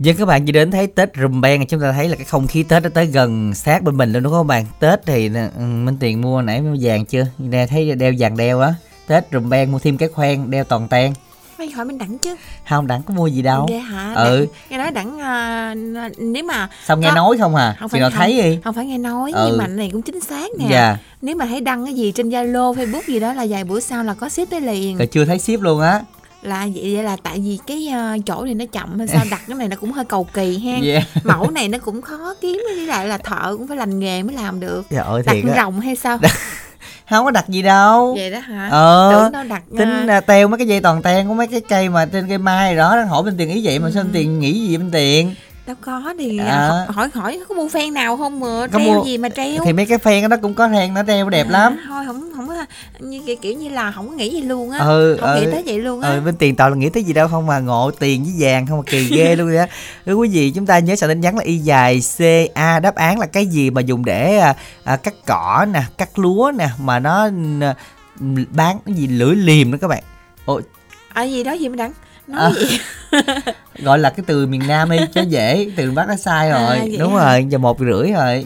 [0.06, 2.48] Dân các bạn chỉ đến thấy Tết rùm beng chúng ta thấy là cái không
[2.48, 4.65] khí Tết nó tới gần sát bên mình luôn đúng không bạn?
[4.80, 7.26] Tết thì ừ, Minh Tiền mua nãy mua vàng chưa?
[7.38, 8.74] Nè thấy đeo vàng đeo á.
[9.08, 11.13] Tết rùm beng mua thêm cái khoen đeo toàn ten.
[11.58, 12.36] Mày hỏi mình đẳng chứ
[12.70, 13.65] Không đẳng có mua gì đâu.
[13.70, 14.39] Ghê hả Ừ.
[14.39, 15.74] Đặng- Nghe nói đẳng à,
[16.18, 17.76] Nếu mà Xong nghe có- nói không à?
[17.80, 18.60] không nào không, thấy đi.
[18.63, 19.48] không phải nghe nói Ừ.
[19.50, 20.98] nhưng mà này cũng chính xác nè Dạ.
[21.22, 24.04] nếu mà thấy đăng cái gì trên zalo facebook gì đó là vài bữa sau
[24.04, 26.02] là có ship tới liền Rồi chưa thấy ship luôn á.
[26.45, 29.41] Là vậy, vậy là tại vì cái ờ, chỗ này nó chậm hay sao đặt
[29.47, 31.03] cái này nó cũng hơi cầu kỳ ha Yeah.
[31.23, 34.36] mẫu này nó cũng khó kiếm với lại là thợ cũng phải lành nghề mới
[34.36, 34.86] làm được.
[34.89, 36.19] Trời ơi đặt rồng hay sao?
[37.10, 38.13] Không có đặt gì đâu.
[38.17, 38.67] vậy đó hả?
[38.71, 39.12] Ờ.
[39.13, 41.89] tưởng nó đặt Tính à, teo mấy cái dây toàn ten của mấy cái cây
[41.89, 44.39] mà trên cây mai đó đang hỏi bên tiền ý vậy mà sao bên tiền
[44.39, 45.36] nghĩ gì bên tiền
[45.67, 46.67] đâu có thì À.
[46.69, 49.63] ờ, hỏi hỏi có mua phen nào không mà Có treo mua- gì mà treo?
[49.65, 51.78] thì mấy cái phen đó cũng có phen nó treo đẹp lắm.
[51.80, 52.65] À, thôi không không có
[52.99, 54.80] như kiểu, kiểu như là không có nghĩ gì luôn á.
[54.80, 55.51] Ừ, không nghĩ ừ.
[55.51, 56.10] tới vậy luôn á.
[56.10, 58.67] Ờ bên tiền toàn là nghĩ tới gì đâu không mà ngộ tiền với vàng
[58.67, 59.67] không mà kỳ ghê luôn á.
[60.06, 62.01] Thưa quý vị chúng ta nhớ soạn tin nhắn là y dài
[62.56, 66.19] ca đáp án là cái gì mà dùng để à, à, cắt cỏ nè cắt
[66.19, 67.30] lúa nè mà nó
[67.62, 67.75] à,
[68.49, 70.04] bán cái gì lưỡi liềm đó các bạn.
[70.45, 70.62] Ôi,
[71.13, 71.91] ở gì đó gì mới đắng
[72.28, 72.52] nói À.
[72.60, 72.80] gì
[73.80, 76.80] gọi là cái từ miền Nam đi cho dễ từ Bắc nó sai À, rồi.
[76.80, 77.24] vậy đúng hả?
[77.24, 78.46] rồi giờ một rưỡi rồi.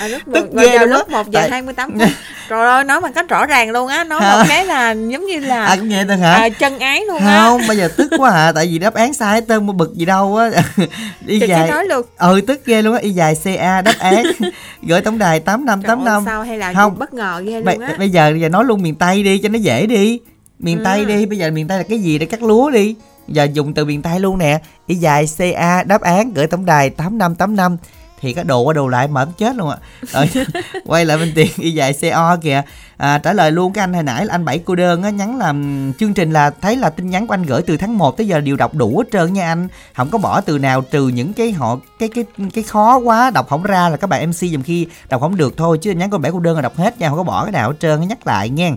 [0.00, 0.84] À, lúc Tức một, ghê á.
[0.86, 2.08] lúc 1 giờ Tại- 28 phút.
[2.48, 4.36] Trời ơi nói bằng cách rõ ràng luôn á nói Hả?
[4.36, 6.32] một cái là giống như là à cũng nghe tên hả?
[6.32, 7.38] à, chân ái luôn á.
[7.48, 9.94] Không bây giờ tức quá à tại vì đáp án sai hết tên mà bực
[9.94, 10.50] gì đâu á.
[11.26, 12.06] Y dài nói luôn.
[12.18, 13.00] Ừ tức ghê luôn á.
[13.00, 14.24] Y dài ca đáp án.
[14.82, 16.22] Gửi tổng đài tám năm tám năm.
[16.26, 16.98] sao hay là Không.
[16.98, 17.94] bất ngờ ghê bây, luôn á.
[17.98, 20.20] bây giờ giờ nói luôn miền tây đi cho nó dễ đi
[20.58, 21.04] miền tây Ừ.
[21.04, 22.94] đi bây giờ miền tây là cái gì để cắt lúa đi.
[23.28, 24.60] Giờ dùng từ miền tây luôn nè.
[24.86, 27.76] Y dài ca đáp án gửi tổng đài tám năm tám năm
[28.24, 29.76] thì cái đồ qua đồ lại mà chết luôn ạ.
[30.12, 32.62] Rồi ờ, quay lại bên tiền y dài co kìa.
[32.96, 35.38] À, trả lời luôn cái anh hồi nãy là anh bảy cô đơn á nhắn
[35.38, 38.26] làm chương trình là thấy là tin nhắn của anh gửi từ tháng 1 tới
[38.26, 39.68] giờ đều đọc đủ hết trơn nha anh.
[39.96, 43.48] Không có bỏ từ nào trừ những cái họ cái cái cái khó quá đọc
[43.48, 46.18] không ra là các bạn mc dùm khi đọc không được thôi chứ nhắn của
[46.18, 48.26] bảy cô đơn là đọc hết nha không có bỏ cái nào hết trơn nhắc
[48.26, 48.70] lại nha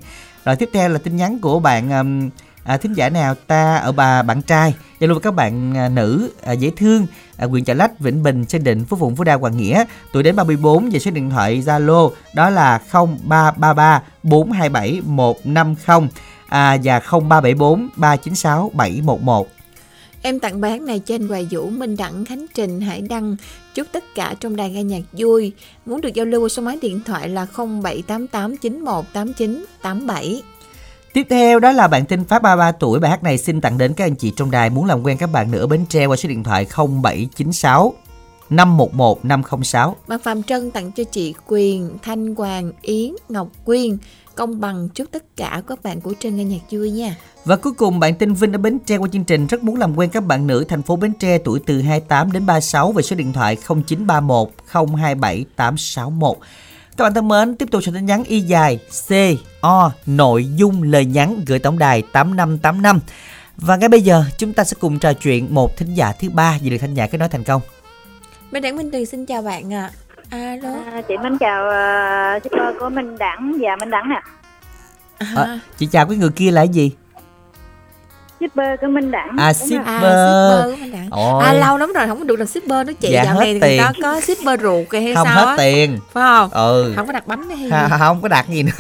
[0.45, 2.29] rồi tiếp theo là tin nhắn của bạn um,
[2.67, 6.31] à, thính giả nào ta ở bà bạn trai Zalo với các bạn à, nữ
[6.41, 7.05] à, dễ thương
[7.37, 10.23] à, huyện Chợ Lách, Vĩnh Bình, Sơn Định, Phú Phụng, Phú Đa, Hoàng Nghĩa tuổi
[10.23, 16.09] đến 34 và số điện thoại Zalo đó là 0333 427 150
[16.47, 19.47] à, và 0374 396 711
[20.21, 23.35] Em tặng bài hát này cho anh Hoài Vũ, Minh Đẳng, Khánh Trình, Hải Đăng.
[23.73, 25.51] Chúc tất cả trong đài nghe nhạc vui.
[25.85, 30.41] Muốn được giao lưu qua số máy điện thoại là 0788918987.
[31.17, 33.93] Tiếp theo đó là bạn tên Pháp 33 tuổi Bài hát này xin tặng đến
[33.93, 36.15] các anh chị trong đài Muốn làm quen các bạn nữa ở Bến Tre qua
[36.15, 37.93] số điện thoại 0796
[38.49, 43.97] 511 506 Bạn Phạm Trân tặng cho chị Quyền, Thanh Hoàng, Yến, Ngọc Quyên.
[44.35, 47.15] Công bằng chúc tất cả các bạn của Trân nghe nhạc vui nha.
[47.45, 49.97] Và cuối cùng bạn tên Vinh ở Bến Tre qua chương trình rất muốn làm
[49.97, 53.15] quen các bạn nữ thành phố Bến Tre tuổi từ 28 đến 36 về số
[53.15, 54.49] điện thoại 0931
[54.97, 56.37] 027 861.
[56.97, 59.11] Các bạn thân mến, tiếp tục soạn tin nhắn y dài C
[59.61, 62.99] O nội dung lời nhắn gửi tổng đài 8585.
[63.57, 66.57] Và ngay bây giờ chúng ta sẽ cùng trò chuyện một thính giả thứ ba
[66.61, 67.61] vì được thanh nhã kết nối thành công.
[68.51, 69.91] Minh Đẳng Minh Tuyền xin chào bạn ạ.
[70.29, 70.73] Alo.
[70.91, 74.21] À, chị Minh chào uh, shipper của Minh Đẳng và Minh Đẳng nè.
[75.17, 76.91] À, À, chị chào cái người kia là cái gì?
[78.39, 79.29] Shipper của Minh Đẳng.
[79.37, 79.45] À, rồi.
[79.45, 79.85] à, shipper.
[79.85, 81.07] shipper của Minh Đẳng.
[81.11, 81.43] Ôi.
[81.45, 83.09] À lâu lắm rồi không có được làm shipper đó chị.
[83.11, 83.79] Dạ, Dạo hết này người tiền.
[83.81, 85.55] ta có shipper ruột kìa hay Không sao hết á.
[85.57, 85.99] tiền.
[86.13, 86.49] Phải không?
[86.51, 86.93] Ừ.
[86.95, 87.69] Không có đặt bánh hay gì?
[87.71, 88.71] Ha, không có đặt gì nữa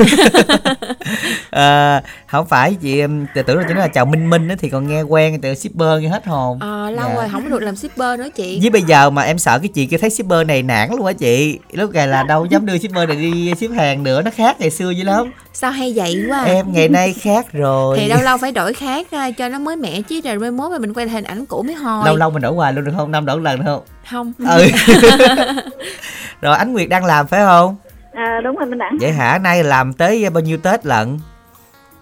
[1.51, 3.01] à, không phải chị
[3.35, 5.55] tự tưởng là chỉ nói là chào minh minh á thì còn nghe quen từ
[5.55, 7.15] shipper nghe hết hồn Ờ, lâu Dạ.
[7.15, 8.59] rồi không có được làm shipper nữa chị.
[8.61, 11.13] với bây giờ mà em sợ cái chị kia thấy shipper này nản luôn á
[11.13, 14.55] chị lúc này là đâu dám đưa shipper này đi ship hàng nữa nó khác
[14.59, 16.37] ngày xưa dữ lắm Sao hay vậy quá.
[16.39, 16.43] à?
[16.45, 19.75] em ngày nay khác rồi Thì lâu lâu phải đổi khác ra cho nó mới
[19.75, 22.05] mẻ chứ rồi mai mốt mà mình quay hình ảnh cũ mới hồi.
[22.05, 24.33] lâu lâu mình đổi hoài luôn được không năm đổi lần được không Không.
[24.49, 24.67] ừ
[26.41, 27.75] rồi ánh nguyệt đang làm phải không
[28.13, 28.97] À, đúng rồi Minh Đẳng.
[29.01, 31.19] vậy hả nay làm tới bao nhiêu tết lận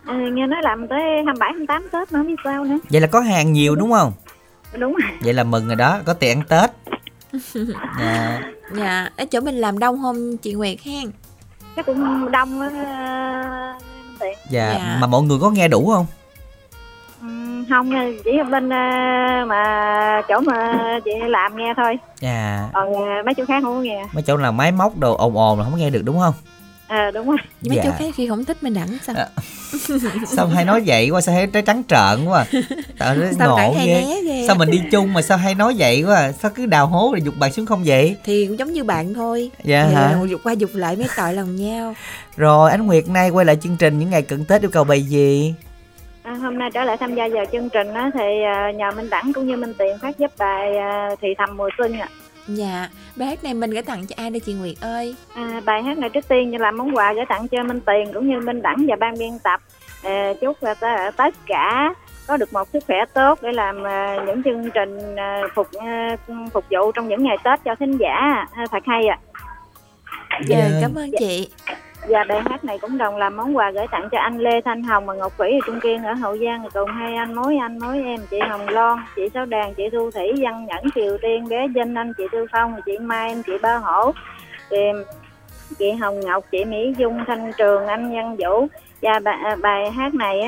[0.05, 2.77] À, nghe nói làm tới 27 28 Tết nữa không biết sao nữa.
[2.89, 4.13] vậy là có hàng nhiều đúng không
[4.79, 5.11] Đúng rồi.
[5.21, 6.71] vậy là mừng rồi đó có tiền ăn tết
[7.99, 8.41] dạ
[8.75, 11.11] Dạ, ở chỗ mình làm đông không chị Nguyệt hen?
[11.75, 12.67] Chắc cũng đông á.
[13.75, 13.81] uh,
[14.19, 14.37] tiện.
[14.49, 14.97] dạ Dạ.
[15.01, 16.05] mà mọi người có nghe đủ không
[17.69, 18.77] không nha, chỉ bên ờ,
[19.47, 20.73] mà chỗ mà
[21.05, 21.97] chị làm nghe thôi.
[22.19, 24.03] dạ Còn ờ, mấy chỗ khác không có nghe.
[24.13, 26.33] mấy chỗ là máy móc đồ ồn ồn là không nghe được đúng không
[26.87, 27.37] À, đúng rồi.
[27.69, 27.81] Mấy Dạ.
[27.85, 29.15] chỗ khác khi không thích mình đẳng sao?
[29.17, 29.27] À,
[30.27, 32.45] sao hay nói vậy quá sao hay trái trắng trợn quá
[32.99, 33.15] à?
[33.39, 34.43] Sao ngộ hay ghê né ghê?
[34.47, 36.31] sao mình đi chung mà sao hay nói vậy quá à?
[36.31, 39.13] sao cứ đào hố rồi dục bạn xuống không vậy Thì cũng giống như bạn
[39.13, 39.51] thôi.
[39.63, 40.17] Dạ Thì hả?
[40.29, 41.93] Dục qua dục lại mấy tội lòng nhau.
[42.37, 45.01] rồi ánh nguyệt nay quay lại chương trình những ngày cận tết yêu cầu bài
[45.01, 45.53] gì
[46.25, 49.09] À, hôm nay trở lại tham gia vào chương trình á, thì ờ, nhờ Minh
[49.09, 52.07] Đẳng cũng như Minh Tiền phát giúp bài ờ, Thì thầm mùa xuân ạ.
[52.47, 55.15] Dạ, bài hát này mình gửi tặng cho ai đây chị Nguyệt ơi?
[55.35, 58.29] À, bài hát này trước tiên là món quà gửi tặng cho Minh Tiền cũng
[58.29, 59.61] như Minh Đẳng và ban biên tập
[60.03, 61.93] à, chúc là ta- tất cả
[62.27, 66.17] có được một sức khỏe tốt để làm à, những chương trình à, phục à,
[66.53, 69.17] phục vụ trong những ngày Tết cho thính giả à, thật hay ạ.
[70.47, 70.77] Dạ, Dạ.
[70.81, 71.49] cảm ơn chị.
[72.07, 74.83] Và bài hát này cũng đồng làm món quà gửi tặng cho anh Lê Thanh
[74.83, 77.79] Hồng và Ngọc Vĩ ở Trung Kiên ở Hậu Giang cùng hai anh mối anh
[77.79, 81.49] mối em chị Hồng Loan, chị Sáu Đàn, chị Thu Thủy, Văn Nhẫn, Kiều Tiên,
[81.49, 84.11] bé Vinh, anh chị Tư Phong, chị Mai, em chị Ba Hổ,
[84.69, 84.77] chị,
[85.79, 88.67] chị Hồng Ngọc, chị Mỹ Dung, Thanh Trường, anh Văn Vũ.
[89.01, 90.41] Dạ, và bài, à, bài hát này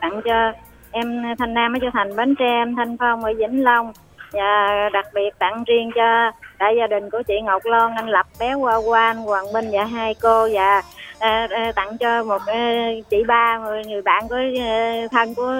[0.00, 0.52] tặng cho
[0.90, 3.92] em Thanh Nam ở Châu Thành, Bến Tre, em Thanh Phong ở Vĩnh Long.
[4.32, 8.26] Và đặc biệt tặng riêng cho tại gia đình của chị Ngọc Loan, anh Lập,
[8.40, 10.82] bé Hoa quan Hoàng Minh và hai cô và
[11.18, 15.54] à, à, tặng cho một à, chị ba người, người bạn của à, thân của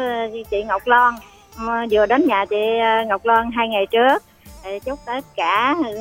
[0.51, 1.15] chị Ngọc Loan.
[1.91, 2.57] Vừa đến nhà chị
[3.07, 4.23] Ngọc Loan hai ngày trước
[4.85, 5.99] chúc tất cả ừ,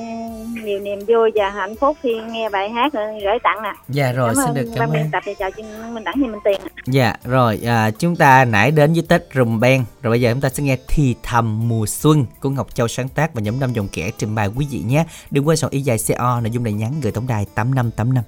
[0.64, 3.74] nhiều niềm vui và hạnh phúc khi nghe bài hát ừ, gửi tặng nè.
[3.90, 4.94] Dạ rồi, cảm xin được cảm ơn.
[4.94, 5.50] mình tập thì chào
[5.94, 6.62] mình đẳng thì mình tiền.
[6.86, 10.42] Dạ rồi, à, chúng ta nãy đến với Tết rùm beng, rồi bây giờ chúng
[10.42, 13.74] ta sẽ nghe thì thầm mùa xuân của Ngọc Châu sáng tác và nhóm năm
[13.74, 15.06] dòng kẻ trình bày quý vị nhé.
[15.32, 18.24] Đừng quên soạn y dài CO nội dung này nhắn gửi tổng đài 8585.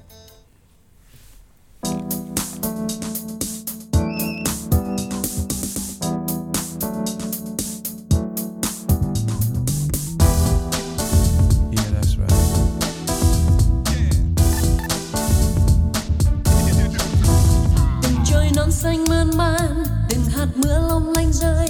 [21.34, 21.68] Rơi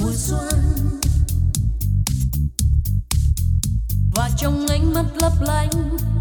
[0.00, 0.48] mùa xuân.
[4.14, 5.70] Và trong ánh mắt lấp lánh,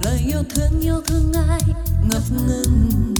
[0.01, 1.61] lời yêu thương yêu thương ai
[2.09, 3.13] ngập ngừng.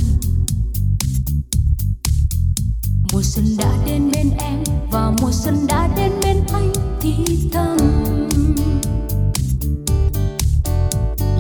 [3.13, 7.13] Mùa xuân đã đến bên em và mùa xuân đã đến bên anh thì
[7.53, 7.77] thầm.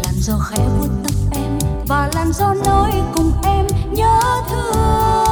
[0.03, 5.28] Làm gió khẽ vuốt tóc em và làm gió nói cùng em nhớ thương.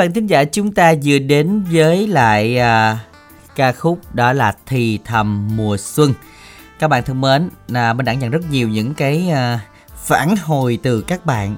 [0.00, 2.98] Bạn thính giả chúng ta vừa đến với lại à,
[3.56, 6.14] ca khúc đó là Thì thầm mùa xuân.
[6.78, 9.60] Các bạn thân mến, là mình đã nhận rất nhiều những cái à,
[9.96, 11.56] phản hồi từ các bạn.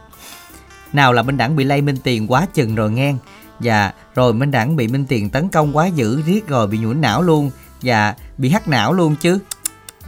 [0.93, 3.15] Nào là Minh Đẳng bị lây Minh Tiền quá chừng rồi nghe.
[3.61, 7.01] Và rồi Minh Đẳng bị Minh Tiền tấn công quá dữ riết rồi bị nhũn
[7.01, 7.51] não luôn.
[7.83, 9.39] Và bị hắt não luôn chứ.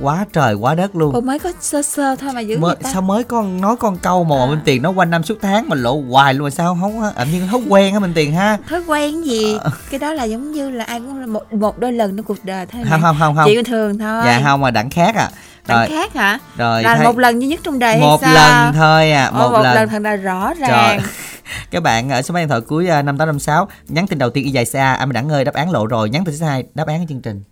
[0.01, 1.27] Quá trời quá đất luôn.
[1.27, 2.91] Mới có sơ sơ thôi mà dữ mới, ta?
[2.93, 5.77] sao mới con nói con câu mà Minh Tiền nó quanh năm suốt tháng mà
[5.77, 8.59] lộ hoài luôn mà sao không ảnh như không quen hả Minh Tiền ha.
[8.69, 9.57] Thói quen gì?
[9.61, 9.71] Ờ.
[9.91, 12.45] cái đó là giống như là ai cũng là một một đôi lần trong cuộc
[12.45, 13.47] đời thôi không không không không.
[13.47, 14.23] Bình thường thôi.
[14.27, 15.31] Dạ không mà đẳng khác à.
[15.67, 15.89] Đằng rồi.
[15.89, 16.39] khác hả?
[16.57, 18.65] Rồi là thay- một lần duy nhất trong đời một hay sao?
[18.65, 19.75] lần thôi à Ồ, một, một lần.
[19.75, 20.69] lần, thật là rõ Trời.
[20.69, 21.01] ràng
[21.71, 24.19] các bạn ở số máy điện thoại cuối à, năm tám năm sáu nhắn tin
[24.19, 26.45] đầu tiên y dài ca anh đẳng ơi đáp án lộ rồi nhắn tin thứ
[26.47, 27.43] hai đáp án chương trình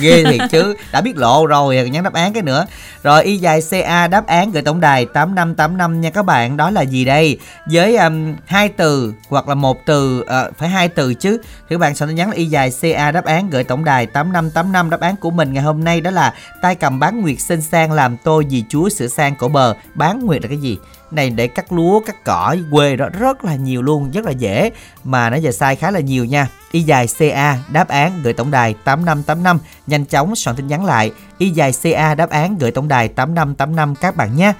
[0.00, 0.74] ghê thiệt chứ.
[0.92, 2.66] Đã biết lộ rồi nhắn đáp án cái nữa.
[3.02, 6.22] Rồi y dài ca đáp án gửi tổng đài tám năm tám năm nha các
[6.22, 6.56] bạn.
[6.56, 7.38] Đó là gì đây?
[7.66, 11.38] Với um, hai từ hoặc là một từ uh, phải hai từ chứ.
[11.44, 14.32] Thì các bạn sẽ nhắn là y dài ca đáp án gửi tổng đài tám
[14.32, 14.90] năm tám năm.
[14.90, 17.92] Đáp án của mình ngày hôm nay đó là tay cầm bán nguyệt xinh sang
[17.92, 19.74] làm tôi gì chúa sửa sang cổ bờ.
[19.94, 20.78] Bán nguyệt là cái gì?
[21.10, 24.70] Này để cắt lúa cắt cỏ quê đó rất là nhiều luôn rất là dễ.
[25.04, 28.50] Mà nó giờ sai khá là nhiều nha y dài ca đáp án gửi tổng
[28.50, 31.12] đài 8585 nhanh chóng soạn tin nhắn lại.
[31.38, 34.52] Y dài ca đáp án gửi tổng đài 8585 các bạn nhé.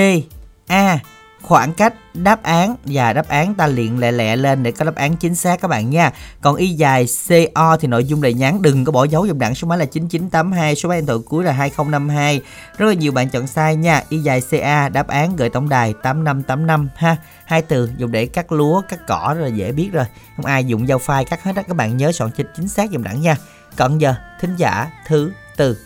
[0.67, 0.99] A
[1.45, 4.95] khoảng cách đáp án và đáp án ta liền lẹ lẹ lên để có đáp
[4.95, 6.11] án chính xác các bạn nha.
[6.41, 9.55] Còn y dài CO thì nội dung lời nhắn đừng có bỏ dấu dòng đẳng
[9.55, 12.41] số máy là 9982, số máy điện thoại cuối là 2052.
[12.77, 14.03] Rất là nhiều bạn chọn sai nha.
[14.09, 17.15] Y dài CA đáp án gửi tổng đài 8585 ha.
[17.45, 20.05] Hai từ dùng để cắt lúa, cắt cỏ rất là dễ biết rồi.
[20.35, 22.91] Không ai dùng dao phai cắt hết á các bạn nhớ soạn chính chính xác
[22.91, 23.35] dòng đẳng nha.
[23.77, 25.77] Còn giờ thính giả thứ tư.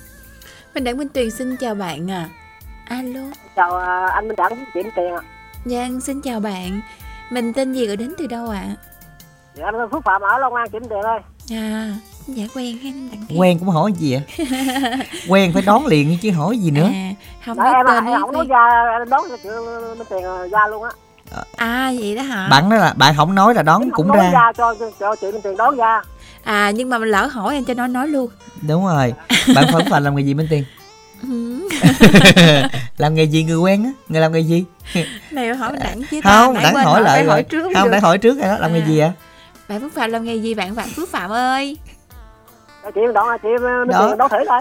[0.76, 2.30] Minh Đẳng Minh Tuyền xin chào bạn à
[2.86, 3.22] Alo
[3.56, 6.82] chào à, anh Minh Đẳng chuyển tiền ạ Giang xin chào bạn
[7.32, 8.64] Mình tên gì gọi đến từ đâu ạ
[9.56, 11.20] dạ, anh Phước Phạm ở Long An chuyển tiền ơi
[11.52, 11.94] à?
[12.28, 13.38] Dạ quen ha anh Đặng Khiết.
[13.40, 14.22] Quen cũng hỏi gì ạ?
[15.30, 16.90] Quen phải đón liền chứ hỏi gì nữa.
[16.94, 17.12] À,
[17.46, 18.70] không Đó, nói em tên em biết không nói ra
[19.10, 19.50] đón chị
[19.98, 20.90] Minh Tiền ra luôn á
[21.58, 22.48] À vậy đó hả?
[22.52, 24.30] Bạn nói là bạn không nói là đón Em cũng ra.
[24.32, 26.02] ra cho, cho chị Minh Tiền đón ra
[26.44, 28.30] À nhưng mà mình lỡ hỏi anh cho nó nói luôn.
[28.68, 29.14] Đúng rồi.
[29.56, 30.64] Bạn phấn phải làm nghề gì Minh Tiền?
[32.98, 33.92] Làm nghề gì người quen á?
[34.10, 34.66] Người làm nghề gì?
[35.32, 36.22] Này hỏi mình Đặng chứ.
[36.24, 37.90] Không, quên hỏi lại hỏi trước Không, được.
[37.92, 38.58] đã hỏi trước rồi đó.
[38.60, 38.86] Làm nghề À.
[38.88, 39.12] gì ạ?
[39.68, 41.78] Bạn Phước Phạm làm nghề gì bạn Phạm Phước Phạm ơi?
[42.96, 43.50] Chị đón chị
[43.90, 44.28] Đó.
[44.30, 44.60] Thử thôi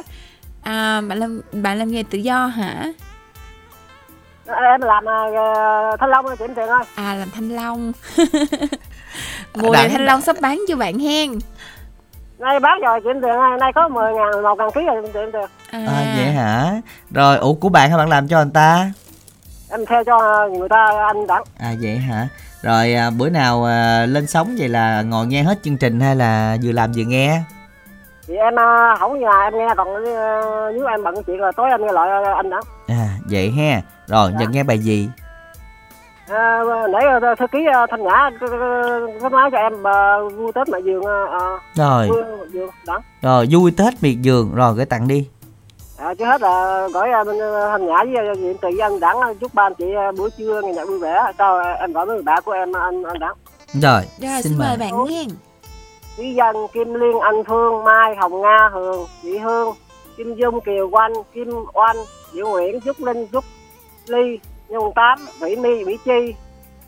[0.63, 2.85] À bạn làm bạn làm nghề tự do hả?
[4.47, 7.93] em làm uh, thanh long chị Tiền ơi À làm thanh long.
[9.55, 11.39] Mùa này thanh long sắp bán cho bạn hen.
[12.39, 15.31] Nay bán rồi chị ơi nay có 10 ngàn một ngàn ký rồi chị Tiền
[15.71, 16.73] À, À, vậy hả?
[17.11, 18.91] Rồi, ủa của bạn hay bạn làm cho người ta?
[19.71, 22.29] em theo cho người ta anh đặng À vậy hả?
[22.63, 26.17] Rồi à, bữa nào à, lên sóng vậy là ngồi nghe hết chương trình hay
[26.17, 27.41] là vừa làm vừa nghe?
[28.29, 29.89] thì em uh, không nhà em nghe còn
[30.75, 33.81] nếu em bận chuyện là tối em nghe lại anh đặng À vậy ha.
[34.07, 35.09] Rồi, giờ nghe bài gì?
[36.31, 36.63] À,
[36.93, 37.03] nãy
[37.39, 38.31] thư ký ờ, thanh nhã
[39.21, 42.23] có- nói cho em ờ, vui tết mẹ giường ờ, ờ, Rồi, vui
[42.53, 42.71] giường
[43.23, 45.29] rồi vui Tết miệt vườn rồi gửi tặng đi.
[45.99, 47.37] à, chứ hết là gửi bên
[47.71, 49.85] thanh nhã với diện từ với anh đặng chúc ba anh chị
[50.19, 51.23] buổi trưa ngày nhạc vui vẻ.
[51.39, 53.35] Cho em gọi với bạn của em anh anh đặng
[53.83, 55.25] Rồi, Rồi xin mời bạn nghe.
[56.19, 59.75] Quý dân Kim Liên Anh Phương Mai Hồng Nga Hường Chị Hương
[60.17, 61.97] Kim Dung Kiều Oanh Kim Oanh
[62.33, 63.45] Diệu Nguyễn Trúc Linh Trúc
[64.07, 64.39] Ly
[64.69, 66.35] nhung Tám, Vĩ Ni, Vĩ Chi,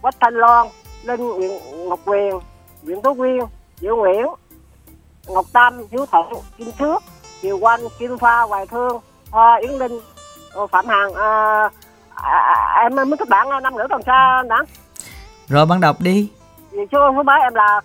[0.02, 0.66] Quách Thanh Loan,
[1.04, 1.50] Linh Nguyễn,
[1.88, 2.38] Ngọc Quyền,
[2.82, 3.38] Nguyễn tú Quyên,
[3.80, 4.26] Diệu Nguyễn,
[5.28, 6.26] Ngọc Tâm, Hiếu Thuận,
[6.58, 7.02] Kim Thước,
[7.42, 9.00] Kiều Quanh, Kim Pha, Hoài Thương,
[9.30, 10.00] Hoa, Yến Linh,
[10.52, 11.12] ờ, Phạm Hằng.
[11.12, 11.22] Ờ,
[12.14, 14.62] à, à, à, em mới các bạn ờ, năm nữa còn xa nữa.
[15.48, 16.30] Rồi bạn đọc đi.
[16.70, 17.80] Vì số số máy em là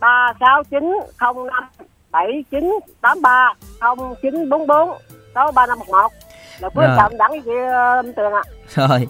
[0.00, 1.64] 0369 05
[2.10, 4.98] 7983 0944
[5.34, 6.12] 6351
[6.60, 6.96] là cuối Rồi.
[6.96, 8.42] chậm đẳng với chị ờ, tiền ạ
[8.74, 9.08] Rồi,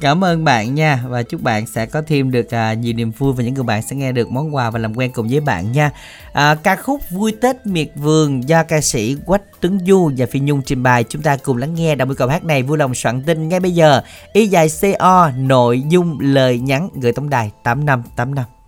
[0.00, 3.32] cảm ơn bạn nha và chúc bạn sẽ có thêm được à, nhiều niềm vui
[3.32, 5.72] và những người bạn sẽ nghe được món quà và làm quen cùng với bạn
[5.72, 5.90] nha.
[6.32, 10.40] À, ca khúc Vui Tết Miệt Vườn do ca sĩ Quách Tuấn Du và Phi
[10.40, 12.94] Nhung trình bày chúng ta cùng lắng nghe đồng yêu cầu hát này vui lòng
[12.94, 14.68] soạn tin ngay bây giờ y dài
[14.98, 18.44] co nội dung lời nhắn gửi tổng đài 8585.
[18.46, 18.59] xuân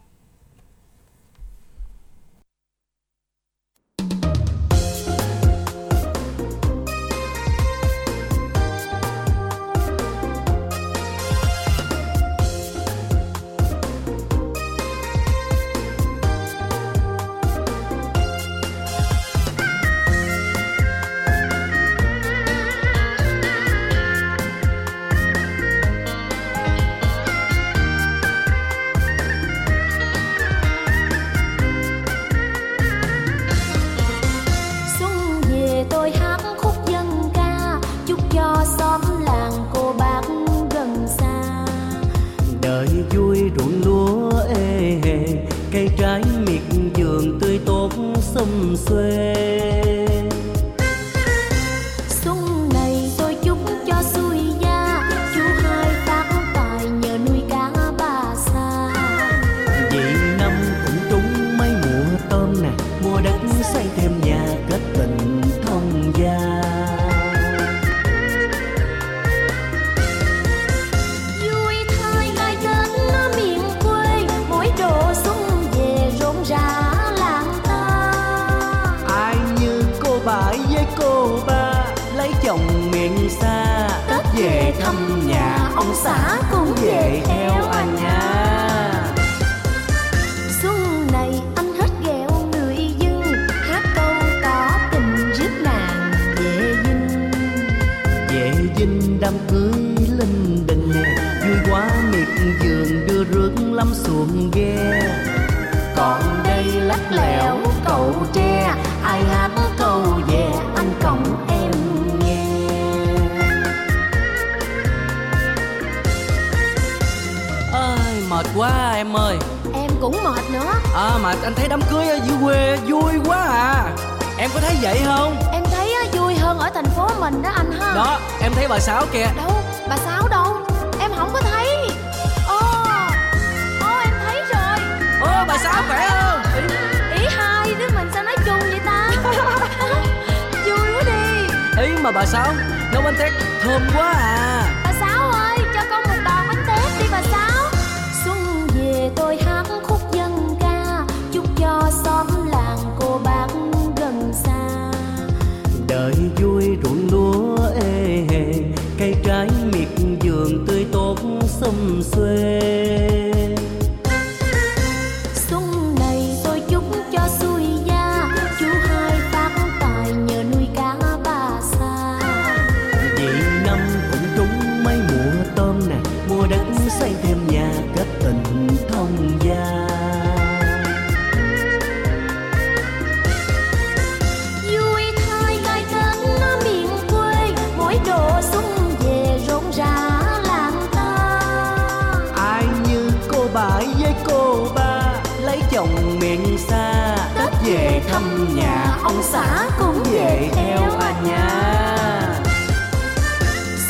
[195.83, 202.41] chồng miền xa Tết về thăm nhà Ông xã cũng về theo anh nha.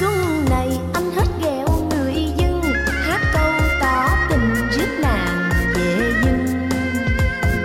[0.01, 6.69] Xuân này anh hết ghẹo người dân Hát câu tỏ tình rước nàng về dinh.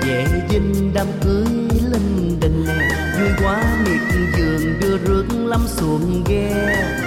[0.01, 1.45] Về dinh đám cưới
[1.91, 2.65] linh đình
[3.19, 7.06] Vui quá miệt vườn đưa rước lắm xuồng ghe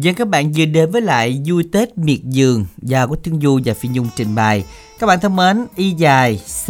[0.00, 3.60] Dân các bạn vừa đến với lại vui Tết miệt Dường do của Tương Du
[3.64, 4.64] và Phi Nhung trình bày.
[4.98, 6.68] Các bạn thân mến, y dài C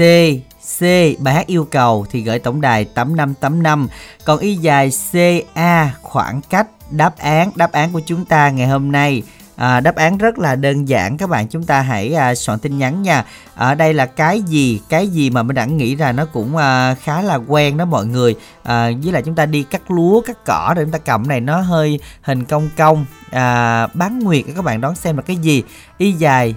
[0.78, 0.82] C
[1.18, 3.88] bài hát yêu cầu thì gửi tổng đài 8585
[4.24, 8.92] còn y dài CA khoảng cách đáp án đáp án của chúng ta ngày hôm
[8.92, 9.22] nay
[9.60, 11.16] À, đáp án rất là đơn giản.
[11.16, 13.24] Các bạn chúng ta hãy à, soạn tin nhắn nha.
[13.54, 14.80] Ở đây là cái gì?
[14.88, 18.06] Cái gì mà mình đã nghĩ ra nó cũng à, khá là quen đó mọi
[18.06, 18.34] người.
[18.62, 21.40] À, với lại chúng ta đi cắt lúa cắt cỏ rồi chúng ta cầm này
[21.40, 23.06] nó hơi hình cong cong.
[23.30, 25.62] À, bán nguyệt các bạn đón xem là cái gì?
[25.98, 26.54] Y dài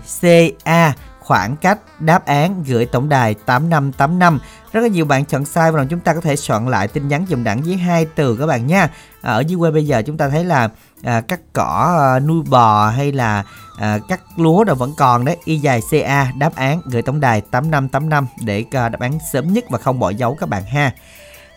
[0.65, 0.93] ca
[1.23, 4.39] khoảng cách đáp án gửi tổng đài 8585
[4.73, 7.25] rất là nhiều bạn chọn sai và chúng ta có thể soạn lại tin nhắn
[7.29, 8.89] dùm đẳng với hai từ các bạn nha.
[9.21, 10.69] À, ở dưới quê bây giờ chúng ta thấy là
[11.03, 13.43] à, cắt cỏ à, nuôi bò hay là
[13.77, 15.37] à, cắt lúa đâu vẫn còn đấy.
[15.45, 19.63] Y dài ca đáp án gửi tổng đài 8585 để à, đáp án sớm nhất
[19.69, 20.91] và không bỏ dấu các bạn ha.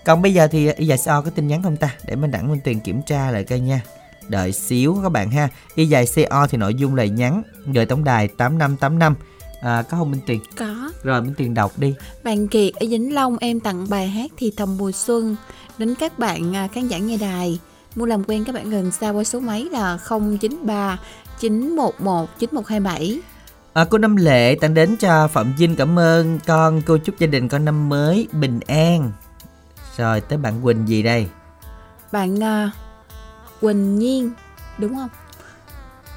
[0.04, 1.90] Còn bây giờ thì y dài co có tin nhắn không ta?
[2.04, 3.80] Để mình đẳng minh tiền kiểm tra lại coi nha.
[4.28, 5.48] Đợi xíu các bạn ha.
[5.74, 9.14] Y dài co thì nội dung lời nhắn gửi tổng đài 8585
[9.61, 10.40] à, có không minh tiền?
[10.57, 10.90] Có.
[11.02, 11.94] Rồi minh tiền đọc đi.
[12.24, 15.36] Bạn Kiệt ở Vĩnh Long em tặng bài hát thì thầm mùa xuân
[15.78, 17.61] đến các bạn à, khán giả nghe đài.
[17.94, 20.98] Muốn làm quen các bạn gần xa qua số máy là 093
[21.40, 23.20] 911 9127.
[23.72, 26.38] À, cô Năm Lệ tặng đến cho Phạm Vinh cảm ơn.
[26.46, 29.12] Con cô chúc gia đình con năm mới bình an.
[29.96, 31.26] Rồi tới bạn Quỳnh gì đây?
[32.12, 32.70] Bạn à,
[33.61, 34.30] Quỳnh Nhiên
[34.78, 35.09] đúng không?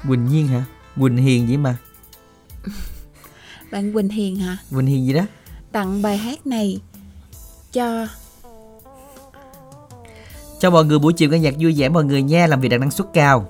[0.08, 0.64] Quỳnh Nhiên hả?
[1.00, 1.76] Quỳnh Hiền gì mà
[3.72, 4.56] Bạn Quỳnh Hiền hả?
[4.74, 5.22] Quỳnh Hiền gì đó
[5.72, 6.80] Tặng bài hát này
[7.72, 8.06] cho
[10.60, 12.80] cho mọi người buổi chiều nghe nhạc vui vẻ mọi người nha làm việc đạt
[12.80, 13.48] năng suất cao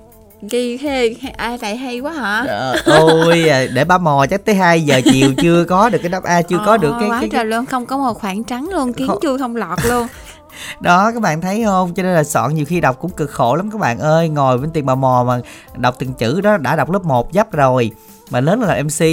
[0.51, 2.43] hay, hay ai lại hay quá hả?
[2.45, 6.09] Trời ôi à, để ba mò chắc tới 2 giờ chiều chưa có được cái
[6.09, 8.43] đáp A chưa có được cái, quá cái, trời cái luôn không có một khoảng
[8.43, 9.19] trắng luôn kiến Không.
[9.21, 10.07] chui không lọt luôn
[10.81, 13.55] đó các bạn thấy không cho nên là soạn nhiều khi đọc cũng cực khổ
[13.55, 15.39] lắm các bạn ơi ngồi bên tiền bà mò mà
[15.77, 17.91] đọc từng chữ đó đã đọc lớp 1 dấp rồi
[18.29, 19.03] mà lớn là làm MC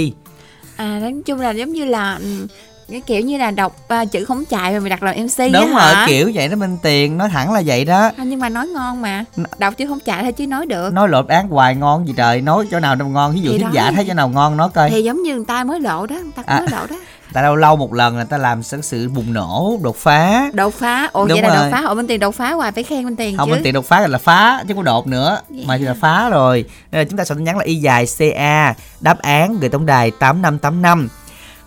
[0.79, 2.47] à nói chung là giống như là ừ,
[2.91, 5.69] cái kiểu như là đọc à, chữ không chạy mà mày đặt làm MC đúng
[5.69, 6.05] rồi hả?
[6.09, 9.01] kiểu vậy đó minh tiền nói thẳng là vậy đó À, nhưng mà nói ngon
[9.01, 9.25] mà
[9.57, 12.41] đọc chứ không chạy thôi chứ nói được nói lộp án hoài ngon gì trời
[12.41, 13.69] nói chỗ nào đâu ngon ví dụ đó.
[13.73, 16.15] giả thấy chỗ nào ngon nói coi thì giống như người ta mới lộ đó
[16.15, 16.59] người ta À.
[16.59, 16.95] mới lộ đó
[17.33, 20.49] tại lâu lâu một lần là ta làm sự, sự bùng nổ đột phá.
[20.53, 21.09] Đột phá?
[21.11, 21.71] Ồ Đúng vậy là rồi.
[21.71, 21.83] đột phá.
[21.87, 23.53] Ồ bên tiền đột phá hoài phải khen bên tiền không chứ.
[23.55, 25.39] Bên tiền đột phá là phá chứ không có đột nữa.
[25.65, 26.65] Mà chỉ là phá rồi.
[26.91, 30.11] Nên là chúng ta sẽ nhắn là y dài ca đáp án gửi tổng đài
[30.11, 31.09] 8585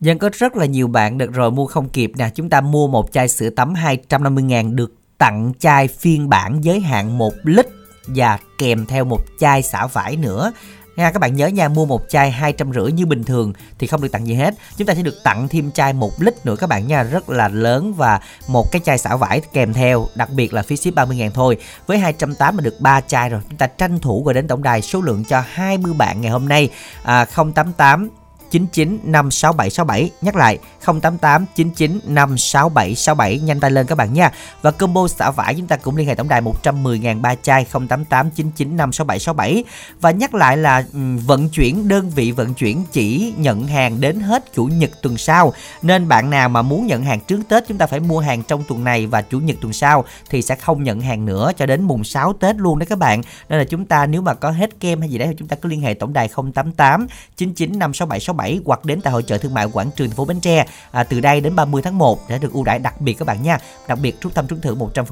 [0.00, 2.88] Dân, có rất là nhiều bạn được rồi mua không kịp nè Chúng ta mua
[2.88, 7.66] một chai sữa tắm 250 ngàn được tặng chai phiên bản giới hạn 1 lít
[8.06, 10.52] Và kèm theo một chai xả vải nữa
[11.00, 13.86] Nha, các bạn nhớ nha mua một chai hai trăm rưỡi như bình thường thì
[13.86, 14.54] không được tặng gì hết.
[14.76, 17.48] Chúng ta sẽ được tặng thêm chai một lít nữa các bạn nha rất là
[17.48, 21.16] lớn và một cái chai xả vải kèm theo đặc biệt là phí ship 30
[21.16, 21.56] ngàn thôi.
[21.86, 24.82] Với 280 mà được 3 chai rồi chúng ta tranh thủ gọi đến tổng đài
[24.82, 26.70] số lượng cho 20 bạn ngày hôm nay.
[27.02, 28.19] À, 088
[28.50, 34.32] 99 56767 Nhắc lại 088 99 56767 Nhanh tay lên các bạn nha.
[34.62, 38.30] Và combo xả vải, chúng ta cũng liên hệ tổng đài 110.000 ba chai 088
[38.30, 39.64] 99 56767
[40.00, 40.84] Và nhắc lại là
[41.26, 45.52] vận chuyển, đơn vị vận chuyển chỉ nhận hàng đến hết chủ nhật tuần sau.
[45.82, 48.64] Nên bạn nào mà muốn nhận hàng trước Tết, chúng ta phải mua hàng trong
[48.68, 51.82] tuần này và chủ nhật tuần sau, Thì sẽ không nhận hàng nữa cho đến
[51.82, 53.22] mùng 6 Tết luôn đấy các bạn.
[53.48, 55.56] Nên là chúng ta nếu mà có hết kem hay gì đấy thì chúng ta
[55.56, 59.66] cứ liên hệ tổng đài 088 99 56767 hoặc đến tại hội chợ thương mại
[59.72, 62.52] Quảng Trường thành phố Bến Tre à, từ đây đến 30 tháng 1 để được
[62.52, 63.58] ưu đãi đặc biệt các bạn nha.
[63.88, 65.04] Đặc biệt rút thăm trúng thưởng 100%.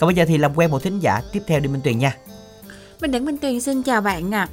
[0.00, 2.16] Còn bây giờ thì làm quen một thính giả tiếp theo đi Minh Tuyền nha.
[3.00, 4.48] Minh Đẳng Minh Tuyền xin chào bạn ạ.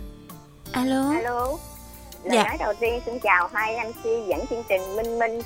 [0.72, 1.12] Alo.
[1.16, 1.48] Alo.
[2.24, 2.44] Lời Dạ.
[2.44, 5.42] nói đầu tiên xin chào hai MC dẫn chương trình Minh Minh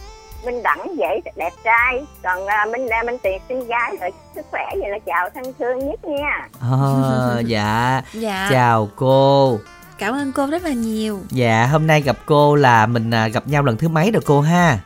[0.46, 4.46] Minh Đẳng dễ đẹp trai còn à, Minh Lê Minh Tiền xinh gái rồi sức
[4.52, 8.02] khỏe vậy là chào thân thương nhất nha À, dạ.
[8.14, 8.48] Dạ.
[8.52, 9.58] Chào cô.
[10.00, 11.20] Cảm ơn cô rất là nhiều.
[11.30, 14.42] Dạ, hôm nay gặp cô là mình à, gặp nhau lần thứ mấy rồi cô
[14.42, 14.78] ha?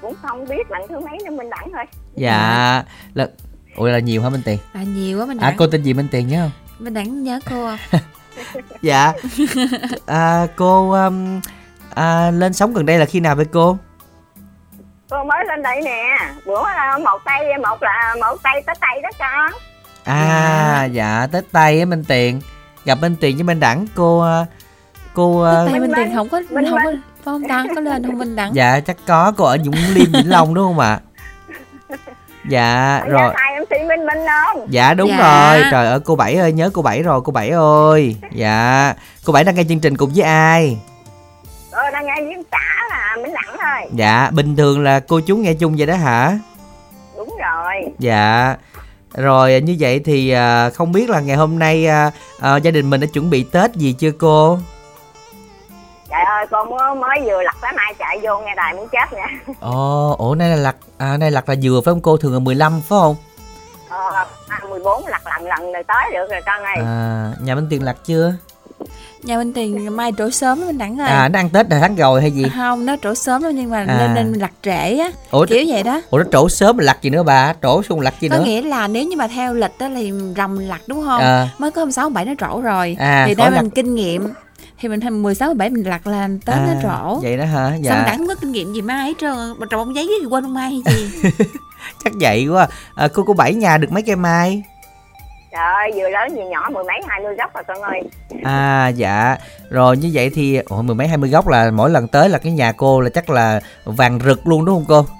[0.00, 1.84] cũng không biết lần thứ mấy nữa Minh Đẳng thôi
[2.14, 2.82] Dạ.
[3.14, 3.28] Là...
[3.76, 4.58] Ủa là nhiều hả Minh Tiền?
[4.74, 5.56] Là nhiều quá Minh À Đẳng.
[5.58, 6.50] cô tên gì Minh Tiền nhớ không?
[6.84, 8.00] Minh Đẳng nhớ cô không?
[8.82, 9.12] Dạ.
[10.06, 11.40] À, cô um,
[11.94, 13.78] à, lên sống gần đây là khi nào với cô?
[15.10, 19.00] cô mới lên đây nè bữa là một tay một là một tay tới tay
[19.02, 19.60] đó con
[20.04, 22.40] À dạ Tết Tây á Minh Tiền
[22.84, 24.44] Gặp Minh Tiền với Minh Đẳng cô ờ,
[25.14, 28.02] Cô ờ, Tay Minh Tuyền không có Minh không có phải không ta có lên
[28.06, 28.54] không Minh Đẳng?
[28.54, 29.32] Dạ chắc có.
[29.36, 31.00] Cô ở Dũng Liêm Vĩnh Long đúng không ạ?
[32.48, 33.34] Dạ Ở rồi.
[33.60, 34.66] MC Minh Minh không?
[34.70, 35.16] Dạ đúng Dạ.
[35.52, 35.62] rồi.
[35.70, 38.16] Trời ơi cô Bảy ơi nhớ cô Bảy rồi cô Bảy ơi.
[38.32, 38.94] Dạ.
[39.24, 40.78] Cô Bảy đang nghe chương trình cùng với ai?
[41.70, 43.90] Ờ đang nghe với xã là Minh Đẳng thôi.
[43.92, 46.38] Dạ bình thường là cô chú nghe chung vậy đó hả?
[47.16, 47.74] Đúng rồi.
[47.98, 48.56] Dạ
[49.14, 52.10] Rồi như vậy thì à, không biết là ngày hôm nay à,
[52.40, 54.58] à, gia đình mình đã chuẩn bị Tết gì chưa cô
[56.10, 59.12] trời ơi con mới, mới vừa lặt lá mai chạy vô nghe đài muốn chết
[59.12, 59.26] nha
[59.60, 62.16] Ồ, ủa nay là lặt à, nay lặt là dừa phải không cô?
[62.16, 63.16] Thường là 15 phải không?
[63.88, 67.66] ờ à, 14 lặt lần lần rồi tới được rồi con ơi À, nhà Minh
[67.70, 68.32] Tiền lặt chưa?
[69.24, 71.08] Nhà Minh Tuyền mai trổ sớm đó Minh Đẳng ơi.
[71.08, 72.44] À, nó ăn Tết là tháng rồi hay gì?
[72.56, 73.96] Không, nó trổ sớm đó nhưng mà À.
[73.98, 75.10] nên nên mình lặt trễ á.
[75.30, 76.00] Ủa, Kiểu vậy đó.
[76.10, 77.54] ủa nó trổ sớm mà lặt gì nữa bà?
[77.62, 78.44] Trổ xuống lặt gì Có nữa?
[78.44, 81.20] nghĩa là nếu như mà theo lịch đó thì rằm lặt đúng không?
[81.20, 81.48] À.
[81.58, 82.96] Mới có hôm 6 7 nó trổ rồi.
[82.98, 83.62] À, thì khỏi đó lặt.
[83.62, 84.28] mình kinh nghiệm
[84.80, 87.14] thì mình thành 16 17 mình lặt là Tết nó trổ.
[87.16, 87.70] À, Vậy đó hả?
[87.70, 88.02] Xong Dạ.
[88.06, 89.36] Đẳng không có kinh nghiệm gì mai hết trơn.
[89.58, 91.30] Mà trồng bông giấy thì quên bông mai hay gì.
[92.04, 92.68] Chắc vậy quá.
[92.94, 94.62] À, cô cô Bảy nhà được mấy cây mai?
[95.54, 98.02] Trời ơi vừa lớn vừa nhỏ mười mấy hai mươi gốc rồi con ơi
[98.44, 99.36] À dạ.
[99.70, 102.38] Rồi như vậy thì ủa, mười mấy hai mươi gốc là mỗi lần tới là
[102.38, 105.14] cái nhà cô là chắc là vàng rực luôn đúng không cô?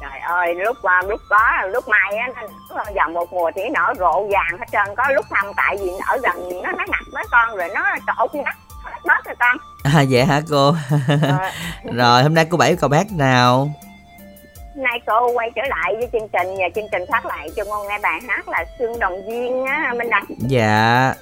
[0.00, 2.42] trời ơi lúc qua lúc có lúc mai á
[2.74, 5.76] nó vào một mùa thì nó nở rộ vàng hết trơn có lúc thăm tại
[5.80, 8.56] vì ở gần nó nó ngặt với con rồi nó trộn ngắt
[9.06, 10.74] hết rồi con À vậy hả cô?
[11.22, 11.50] Ờ,
[11.92, 13.70] Rồi hôm nay cô Bảy cầu hát nào?
[14.76, 17.88] Nay cô quay trở lại với chương trình và chương trình phát lại cho con
[17.88, 20.24] nghe bài hát là Sương Đồng Viên á Minh Đăng.
[20.48, 21.14] Dạ.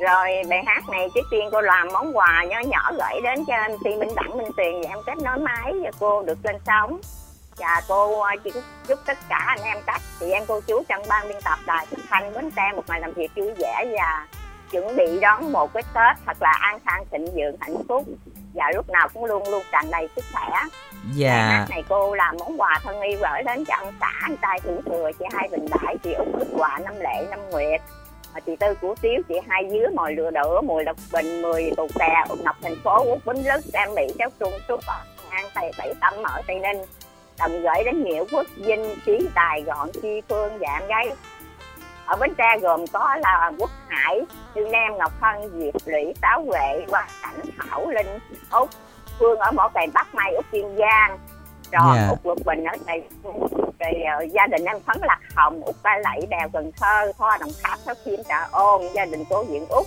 [0.00, 3.54] rồi bài hát này trước tiên cô làm món quà nhỏ nhỏ gửi đến cho
[3.68, 7.00] MC Minh Đẳng Minh Tuyền và em kết nối máy và cô được lên sóng.
[7.56, 8.50] Và cô ờ, chỉ
[8.88, 11.86] chúc tất cả anh em các chị em cô chú trong ban biên tập đài
[11.86, 14.26] phát thanh bến tre một ngày làm việc vui vẻ và
[14.70, 18.04] chuẩn bị đón một cái tết thật là an khang thịnh vượng hạnh phúc.
[18.54, 20.60] Và lúc nào cũng luôn luôn tràn đầy sức khỏe
[21.14, 21.48] Dạ.
[21.50, 24.82] hát này cô làm món quà thân yêu gửi đến cho ông xã, anh thủ
[24.86, 27.80] thừa, chị hai bình đại, chị út út quà năm lệ, năm nguyệt.
[28.46, 31.88] Chị tư của tiếu, chị hai dứa, mồi lừa đỡ mùi lộc bình, mười tù
[31.98, 34.80] tè ngọc thành phố út bính lức, tam mỹ kéo trung suốt
[35.30, 36.78] an tây, bảy tâm ở tây ninh.
[37.38, 41.08] Đồng gửi đến nghĩa quốc, vinh trí tài, gọn, chi phương và em gái
[42.06, 44.20] ở bến tre gồm có là quốc hải
[44.54, 48.18] dương nam, ngọc hân, diệp lũy, táo huệ hoa cảnh, thảo linh
[48.50, 48.68] út
[49.20, 51.18] phương ở mỏ cày bắc mai út kiên giang
[51.72, 52.08] rồi Dạ.
[52.08, 53.02] út lục bình ở đây
[53.80, 57.36] rồi ờ, gia đình em phấn lạc hồng út ba lẫy đèo cần thơ thoa
[57.40, 59.86] đồng tháp thất khiêm trà ôn gia đình cô diện út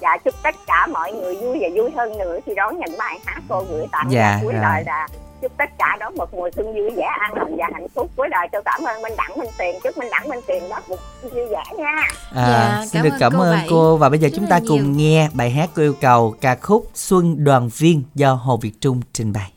[0.00, 3.18] dạ chúc tất cả mọi người vui và vui hơn nữa khi đón nhận bài
[3.26, 4.62] hát cô gửi tặng Dạ, cuối rồi.
[4.62, 5.08] đời là
[5.42, 8.10] chúc tất cả đón một mùa xuân vui vẻ an lành và hạnh phúc.
[8.16, 9.76] Cuối đời tôi cảm ơn minh đẳng minh tiền.
[9.84, 12.08] Chúc minh đẳng minh tiền đó một vui vẻ nha.
[12.34, 13.66] À, Dạ, xin cảm được ơn cảm cô ơn Bảy.
[13.70, 13.96] cô.
[13.96, 14.68] Và bây giờ rất chúng ta nhiều.
[14.68, 18.72] cùng nghe bài hát cô yêu cầu ca khúc Xuân Đoàn Viên do Hồ Việt
[18.80, 19.52] Trung trình bày.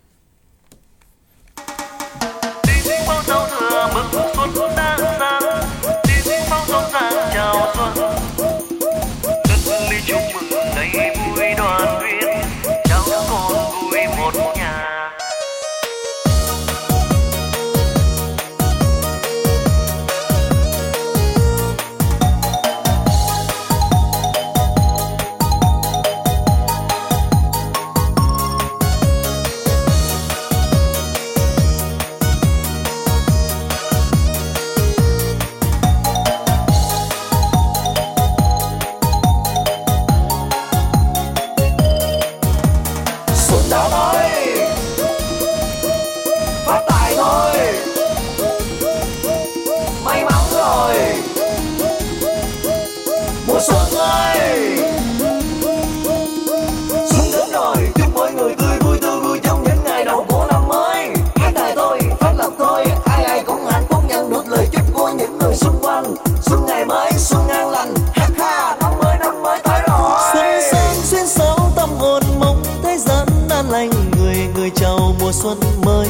[75.61, 76.07] Xuân mới.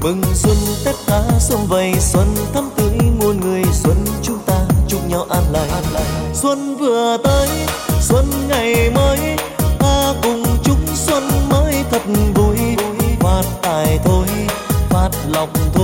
[0.00, 3.62] Mừng xuân tất cả xuân vầy, xuân thắm tươi muôn người.
[3.72, 5.70] Xuân chúng ta chúc nhau an lành.
[6.34, 7.48] Xuân vừa tới,
[8.00, 9.18] xuân ngày mới.
[9.78, 12.02] Ta cùng chúc xuân mới thật
[12.34, 12.56] vui.
[13.20, 14.26] Phát tài thôi,
[14.88, 15.75] phát lộc thôi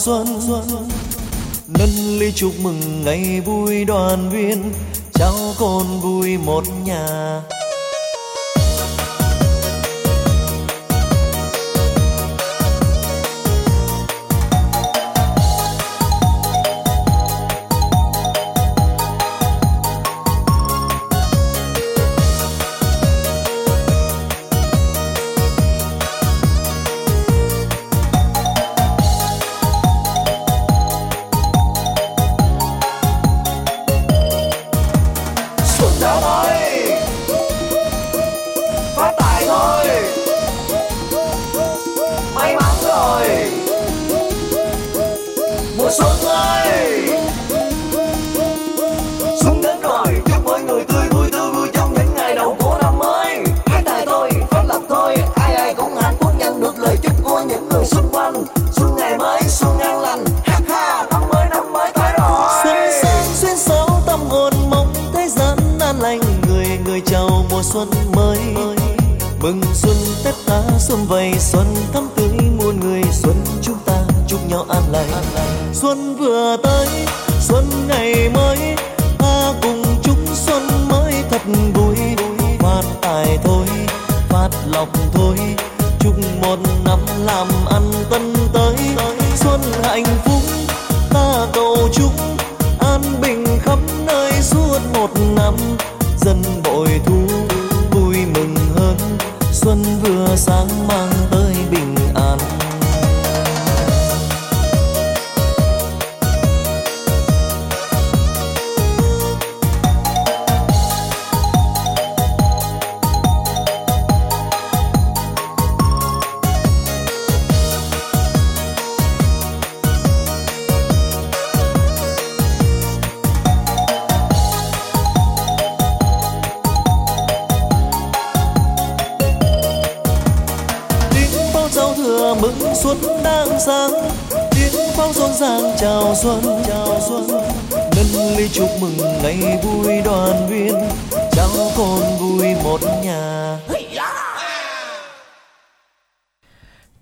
[0.00, 0.26] xuân
[1.68, 4.72] nâng ly chúc mừng ngày vui đoàn viên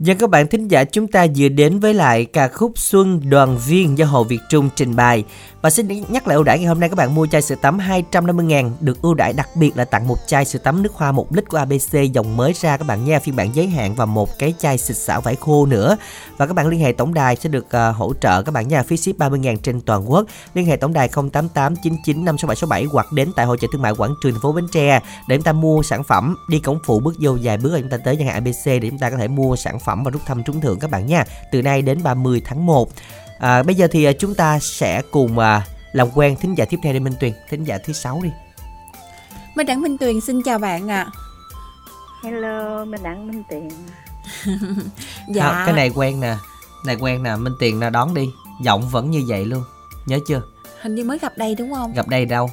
[0.09, 3.59] Và các bạn thính giả, chúng ta vừa đến với lại ca khúc Xuân Đoàn
[3.67, 5.25] Viên do Hồ Việt Trung trình bày.
[5.63, 7.79] Và xin nhắc lại ưu đãi ngày hôm nay các bạn mua chai sữa tắm
[7.79, 11.13] 250 ngàn Được ưu đãi đặc biệt là tặng một chai sữa tắm nước hoa
[11.13, 13.19] 1 lít của ABC dòng mới ra các bạn nha.
[13.19, 15.97] Phiên bản giới hạn và một cái chai xịt xả vải khô nữa.
[16.37, 18.83] Và các bạn liên hệ tổng đài sẽ được uh, hỗ trợ các bạn nha.
[18.83, 20.27] Phí ship 30 ngàn trên toàn quốc.
[20.55, 24.15] Liên hệ tổng đài 088 99 56767 Hoặc đến tại hội chợ thương mại Quảng
[24.23, 26.37] Trường thành phố Bến Tre Để chúng ta mua sản phẩm.
[26.49, 28.91] Đi cổng phụ bước vô vài bước rồi chúng ta tới nhà hàng ABC Để
[28.91, 31.25] chúng ta có thể mua sản phẩm và rút thăm trúng thưởng các bạn nha.
[31.53, 32.89] Từ nay đến 30 tháng 1
[33.39, 35.63] à, Bây giờ thì à, chúng ta sẽ cùng à,
[35.93, 38.31] làm quen thính giả tiếp theo đi Minh Tuyền Thính giả thứ sáu đi
[39.55, 41.07] Minh Đẳng Minh Tuyền xin chào bạn ạ.
[42.25, 43.69] Hello, mình Đặng Minh Tiền.
[45.35, 45.49] Dạ.
[45.49, 46.35] à, Cái này quen nè
[46.87, 48.31] Này quen nè Minh Tuyền nè đón đi
[48.63, 49.65] Giọng vẫn như vậy luôn
[50.07, 50.43] Nhớ chưa
[50.83, 51.93] Hình như mới gặp đây đúng không?
[51.95, 52.51] Gặp đây đâu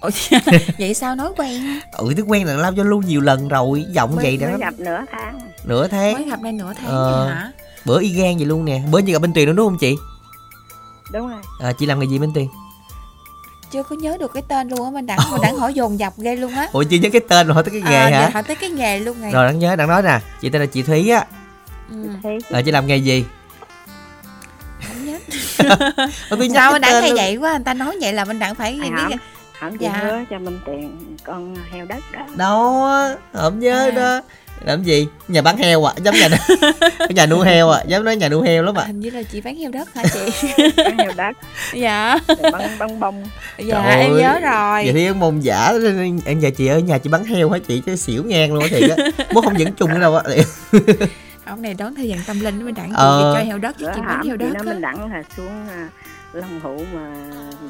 [0.00, 0.10] Ủa,
[0.78, 1.62] vậy sao nói quen?
[1.92, 4.58] Ừ thì quen là lao cho luôn nhiều lần rồi Giọng mới, vậy mới đó
[4.58, 5.40] gặp nửa tháng.
[5.64, 7.28] Nửa tháng Mới gặp đây nửa tháng Ờ.
[7.28, 7.52] hả?
[7.84, 9.96] Bữa y gan vậy luôn nè Bữa như gặp Minh Tuyền đúng không chị
[11.12, 11.40] Đúng rồi.
[11.60, 12.46] à, Chị làm nghề gì Minh Tuyền
[13.72, 16.12] Chưa có nhớ được cái tên luôn á Minh Đẳng Minh Đẳng hỏi dồn dập
[16.16, 18.30] ghê luôn á Ủa chị nhớ cái tên rồi hỏi tới cái nghề à, hả
[18.34, 20.66] hỏi tới cái nghề luôn này Rồi đang nhớ đang nói nè Chị tên là
[20.66, 21.24] chị Thúy á
[21.90, 22.08] ừ.
[22.50, 23.24] à, Chị làm nghề gì
[24.88, 25.18] Không nhớ
[26.30, 27.16] tôi Sao cái Đẳng tên hay luôn.
[27.18, 29.16] vậy quá Người ta nói vậy là Minh Đẳng phải Ai biết
[29.60, 29.80] hổng?
[29.80, 29.92] Dạ.
[30.02, 32.20] hứa cho Minh Tiền con heo đất đó.
[32.34, 32.86] Đâu
[33.32, 33.90] Không nhớ À.
[33.90, 34.20] đó
[34.64, 36.28] Làm gì Nhà bán heo à Giống nhà
[37.10, 39.40] nhà nuôi heo à Dám nói nhà nuôi heo lắm à Hình như là chị
[39.40, 40.52] bán heo đất hả chị?
[40.76, 41.36] Con heo đất.
[41.74, 42.18] dạ
[42.52, 43.24] Băng băng bông.
[43.58, 44.20] Dạ Trời em ơi.
[44.22, 45.72] nhớ rồi Vậy thì em mông giả
[46.24, 48.68] Em nhà chị ở nhà chị bán heo hả chị Chứ xỉu ngang luôn á
[48.70, 48.96] thiệt á
[49.34, 50.22] Bố không dẫn chung ở đâu á
[51.44, 53.34] Ông này đón theo dạng tâm linh Đẳng chị Ờ.
[53.38, 54.62] cho heo đất Bữa chị bán heo đất á.
[54.62, 55.88] mình đặng là xuống à,
[56.32, 57.10] Long Hụ mà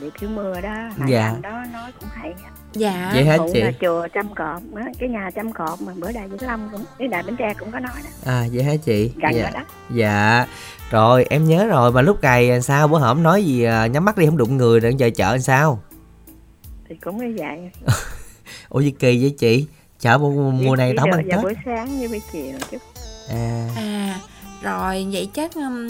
[0.00, 0.74] bị thiếu mưa đó.
[1.08, 1.32] Dạ.
[1.42, 2.32] đó nói cũng hay.
[2.44, 2.50] á.
[2.72, 5.92] Dạ Vậy hả Hụ chị là chùa trăm cọp á, cái nhà trăm cọp mà
[5.96, 8.10] bữa đại Vĩnh Lâm cũng cái đại Bến Tre cũng có nói đó.
[8.32, 9.50] À vậy hả chị Gần dạ.
[9.54, 9.60] đó
[9.90, 10.46] dạ
[10.90, 14.18] Rồi em nhớ rồi Mà lúc này sao bữa hổm nói gì à, Nhắm mắt
[14.18, 15.82] đi không đụng người rồi giờ chợ làm sao
[16.88, 17.70] Thì cũng như vậy.
[18.68, 19.66] Ủa gì kỳ vậy chị
[20.00, 22.78] Chợ mùa, mùa này tao ăn Tết buổi sáng với buổi chiều chút.
[23.30, 24.20] à, À
[24.62, 25.88] rồi vậy chắc um,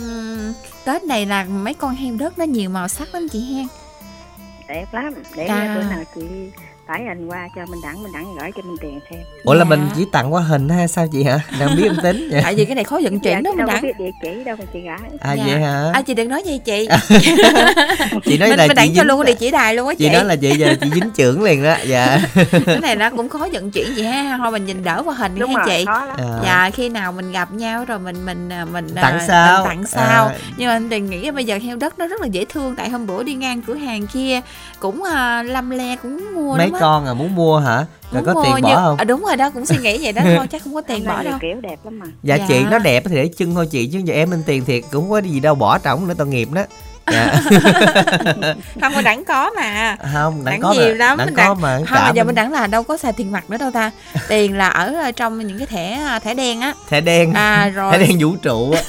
[0.85, 3.67] Tết này là mấy con heo đất nó nhiều màu sắc lắm chị hen
[4.69, 5.75] đẹp lắm để À.
[5.77, 6.23] bữa nào chị
[6.93, 9.21] tải hình qua cho mình đặng mình đặng gửi cho mình tiền xem.
[9.45, 9.69] Ủa là Dạ.
[9.69, 11.41] mình chỉ tặng qua hình hay sao chị hả?
[11.61, 12.41] Đang biết em tính vậy.
[12.45, 14.11] Tại vì cái này khó vận chuyển đó Dạ, mình đâu có đẳng biết địa
[14.23, 15.11] chỉ đâu mà chị gửi.
[15.21, 15.45] À Dạ.
[15.47, 15.91] vậy hả?
[15.95, 16.89] À chị đừng nói gì chị.
[18.25, 20.05] Chị nói Mình, là mình chị đẳng cho luôn địa chỉ đài luôn á chị
[20.09, 20.15] Chị.
[20.15, 22.21] nói là chị giờ chị dính trưởng liền đó Dạ.
[22.67, 24.37] Cái này nó cũng khó vận chuyển chị ha.
[24.39, 25.85] Thôi mình nhìn đỡ qua hình đi đúng ha rồi chị.
[25.85, 26.17] khó lắm.
[26.19, 29.59] À, Dạ khi nào mình gặp nhau rồi mình mình à, mình à, Tặng sao?
[29.59, 30.27] mình tặng sao.
[30.27, 30.35] À.
[30.57, 32.75] nhưng mà anh Tình nghĩ bây giờ heo đất nó rất là dễ thương.
[32.77, 34.41] Tại hôm bữa đi ngang cửa hàng kia
[34.81, 36.71] cũng à, lâm le cũng mua Mấy.
[36.81, 37.87] Con à muốn mua hả?
[38.13, 38.97] Rồi có mua tiền bỏ nhưng- không?
[38.97, 41.23] À, đúng rồi đó cũng suy nghĩ vậy đó thôi chắc không có tiền bỏ
[41.23, 41.35] đâu.
[41.41, 42.07] kiểu đẹp lắm mà.
[42.23, 42.45] Dạ, Dạ.
[42.49, 45.03] chị nó đẹp thì để chân thôi chị Chứ giờ em lên tiền thiệt cũng
[45.03, 46.63] không có gì đâu bỏ trỏng nữa tội nghiệp đó
[47.13, 47.41] dạ.
[48.81, 49.97] không có đẳng có mà.
[50.13, 52.25] Không đẳng đẳng có nhiều mà, lắm đẳng mình có đẳng mà không mà giờ
[52.25, 53.91] mình- đẳng là đâu có xài tiền mặt nữa đâu ta.
[54.29, 56.75] Tiền là ở ờ, trong những cái thẻ à, thẻ đen á.
[56.89, 57.33] Thẻ đen.
[57.33, 57.93] À rồi.
[57.93, 58.83] thẻ đen vũ trụ á.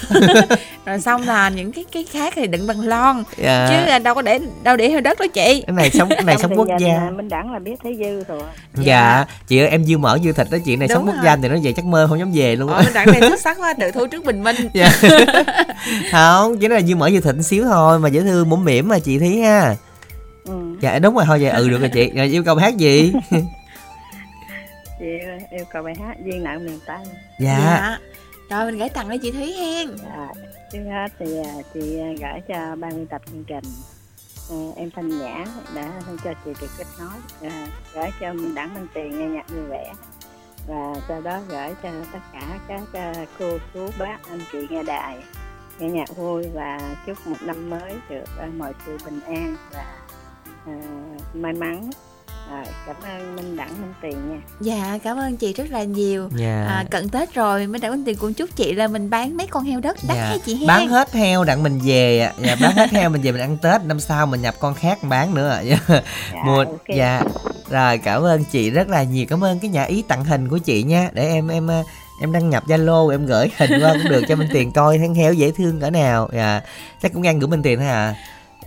[0.85, 3.23] Rồi xong là những cái cái khác thì đựng bằng lon.
[3.37, 3.67] Dạ.
[3.69, 5.63] chứ là đâu có để đâu để heo đất đó chị.
[5.67, 7.09] Cái này sống cái này sống quốc gia.
[7.15, 8.43] mình đặng là biết thấy dư rồi.
[8.75, 9.25] Dạ.
[9.47, 11.47] Chị ơi em dư mỡ dư thịt đó chị này Đúng sống quốc gia thì
[11.47, 12.81] nó về chắc mơ không dám về luôn á.
[12.81, 14.55] Mình đặng này xuất sắc quá tự thu trước bình minh.
[14.73, 14.91] Dạ.
[16.11, 18.99] không chỉ là dư mỡ dư thịt xíu thôi mà dễ thương mũm mỉm mà
[18.99, 19.75] chị thí ha.
[20.45, 20.77] Ừ.
[20.81, 22.11] dạ đúng rồi thôi vậy ừ được rồi chị.
[22.15, 23.13] Rồi yêu cầu hát gì?
[24.99, 25.07] Chị
[25.51, 27.05] yêu cầu bài hát duyên nợ miền tây.
[27.39, 27.97] Dạ.
[28.49, 29.87] Rồi mình gửi tặng cho chị thúy hen.
[29.97, 30.27] Dạ,
[30.71, 33.63] trước hết thì à, chị à, gửi cho ban biên tập chương trình.
[34.49, 35.45] À, em Thanh Nhã
[35.75, 35.91] đã
[36.23, 37.49] cho chị được kết nối.
[37.51, 39.93] À, gửi cho mình đẳng minh tiền nghe nhạc vui vẻ.
[40.67, 42.81] Và sau đó gửi cho tất cả các
[43.39, 45.17] cô chú bác anh chị nghe đài
[45.81, 49.83] nghe nhạc vui và chúc một năm mới được à, mọi sự bình an và
[50.67, 50.73] à,
[51.33, 51.89] may mắn
[52.51, 56.29] à, cảm ơn minh đẳng minh tiền nha dạ cảm ơn chị rất là nhiều
[56.35, 56.65] Dạ.
[56.69, 59.47] à, cận tết rồi mình đã minh tiền cũng chúc chị là mình bán mấy
[59.47, 60.25] con heo đất đắt Dạ.
[60.25, 62.33] hay chị hen bán hết heo đặng mình về ạ.
[62.39, 64.97] dạ, bán hết heo mình về mình ăn tết năm sau mình nhập con khác
[65.03, 65.61] bán nữa ạ.
[65.63, 65.97] dạ.
[66.45, 66.87] mua ok.
[66.95, 67.23] dạ
[67.69, 70.57] rồi cảm ơn chị rất là nhiều cảm ơn cái nhà ý tặng hình của
[70.57, 71.83] chị nha để em em ờ,
[72.21, 75.15] em đăng nhập zalo, em gửi hình qua cũng được cho minh tiền coi hắn
[75.15, 76.29] héo dễ thương cỡ nào.
[76.33, 76.61] Dạ
[77.01, 78.15] chắc cũng ăn gửi minh tiền thôi à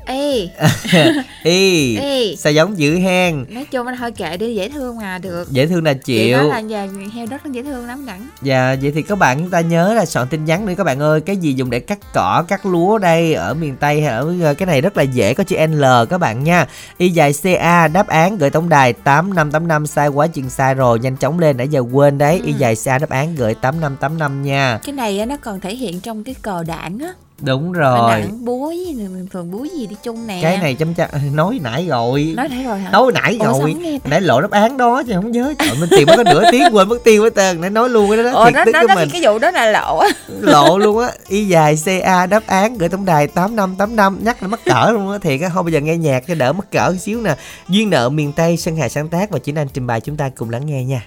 [0.07, 0.49] ê.
[1.45, 2.35] Y Ê.
[2.39, 3.45] sao giống dữ hen?
[3.49, 5.51] Nói chung anh thôi kệ đi dễ thương mà được.
[5.51, 6.37] Dễ thương là chị chịu.
[6.37, 9.39] nói là nhà heo đất nó dễ thương lắm đẳng Dạ, vậy thì các bạn
[9.41, 11.21] chúng ta nhớ là soạn tin nhắn nữa các bạn ơi.
[11.21, 14.55] Cái gì dùng để cắt cỏ, cắt lúa đây Ở miền Tây hay ở ờ,
[14.55, 16.67] cái này rất là dễ Có chữ L các bạn nha.
[16.99, 21.17] Y dài CA đáp án gửi tổng đài 8585 Sai quá chừng sai rồi Nhanh
[21.17, 22.41] chóng lên nãy giờ quên đấy.
[22.45, 24.79] Y dài CA đáp án gửi 8585 nha.
[24.85, 27.13] Cái này nó còn thể hiện trong cái cờ đảng á
[27.45, 28.23] Đúng rồi.
[28.41, 30.39] búa với mình thường búa gì đi chung nè.
[30.43, 32.33] Cái này chăm chăm nói nãy rồi.
[32.37, 32.91] Nói thấy rồi hả?
[32.91, 33.77] Nói nãy Ủa, rồi?
[34.05, 35.55] Nãy lộ đáp án đó chứ không nhớ.
[35.59, 37.61] Trời mình tìm mất nửa tiếng quên mất tiêu hết trơn.
[37.61, 39.09] Nãy nói luôn cái đó Ồ, thiệt đó, tức đó, đó, mình.
[39.13, 40.09] cái vụ đó là lộ á.
[40.41, 41.11] Lộ luôn á.
[41.29, 44.61] Y dài ca đáp án gửi tổng đài tám năm tám năm nhắc là mắc
[44.65, 45.19] cỡ luôn á.
[45.19, 47.37] Thiệt á không bao giờ nghe nhạc cho đỡ mắc cỡ xíu nè.
[47.69, 50.29] Duyên nợ miền tây sơn hà sáng tác và chính anh trình bày chúng ta
[50.29, 51.03] cùng lắng nghe nha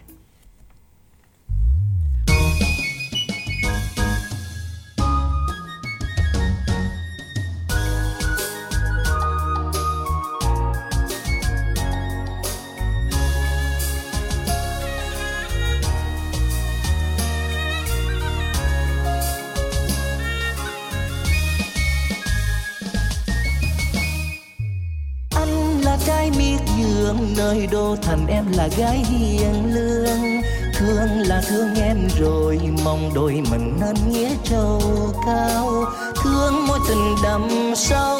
[27.47, 30.41] nơi đô thành em là gái hiền lương.
[30.73, 34.81] Thương là thương em rồi, mong đôi mình nên nghĩa trâu
[35.25, 35.85] cao.
[36.23, 38.19] Thương mối tình đậm sâu,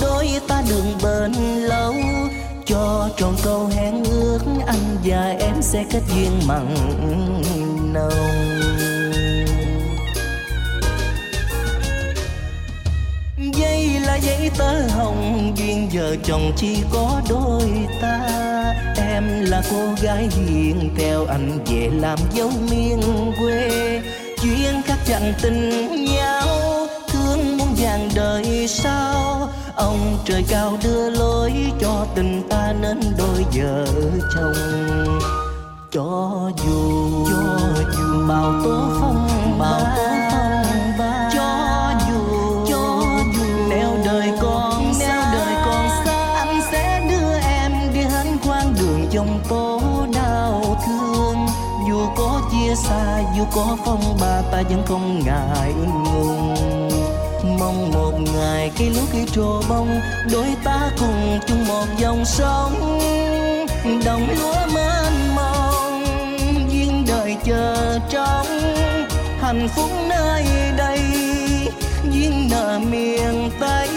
[0.00, 1.32] đôi ta đường bền
[1.62, 1.94] lâu.
[2.66, 6.74] Cho tròn câu hẹn ước anh và em sẽ kết duyên mặn
[7.92, 8.67] nồng.
[14.28, 17.70] Giấy tờ hồng duyên vợ chồng chỉ có đôi
[18.00, 18.20] ta.
[18.96, 23.00] Em là cô gái hiền theo anh về làm dấu miền
[23.40, 24.02] quê.
[24.42, 26.48] Duyên khắc chạnh tình nhau
[27.08, 29.48] thương muôn vàng đời sau.
[29.74, 33.86] Ông trời cao đưa lối cho tình ta nên đôi vợ
[34.34, 35.18] chồng.
[35.92, 40.27] Cho dù cho dù bao tố phong bao tố
[53.38, 56.54] dù có phong ba, ta vẫn không ngại ngùng.
[57.58, 60.00] Mong một ngày cây lúa khi trổ bông,
[60.32, 62.72] đôi ta cùng chung một dòng sông.
[64.04, 66.04] Đồng lúa mênh mông,
[66.70, 68.46] duyên đời chờ trong
[69.40, 70.44] hạnh phúc nơi
[70.76, 71.00] đây,
[72.12, 73.88] duyên nợ miền tây.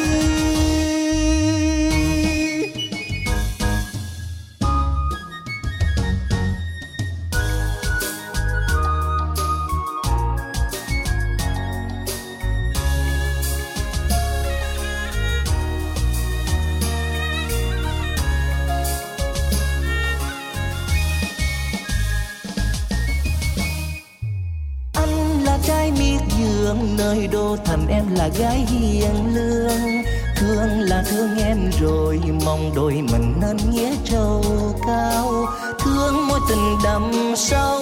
[27.02, 30.04] Nơi đô thành em là gái hiền lương.
[30.36, 34.44] Thương là thương em rồi, mong đôi mình nên nghĩa trâu
[34.88, 35.46] cao.
[35.80, 37.82] Thương mối tình đậm sâu,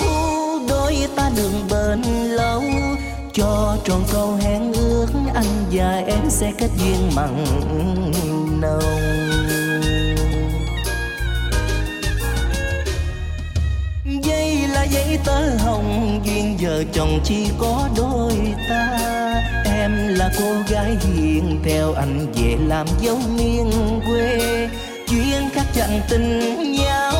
[0.69, 2.63] đôi ta đường bền lâu.
[3.33, 7.45] Cho tròn câu hẹn ước, anh và em sẽ kết duyên mặn
[8.61, 9.58] nồng.
[14.91, 18.33] Giấy tờ hồng duyên vợ chồng chỉ có đôi
[18.69, 18.99] ta.
[19.65, 23.71] Em là cô gái hiền theo anh về làm dấu miền
[24.07, 24.69] quê.
[25.07, 27.13] Duyên khắc chẳng tình nhau,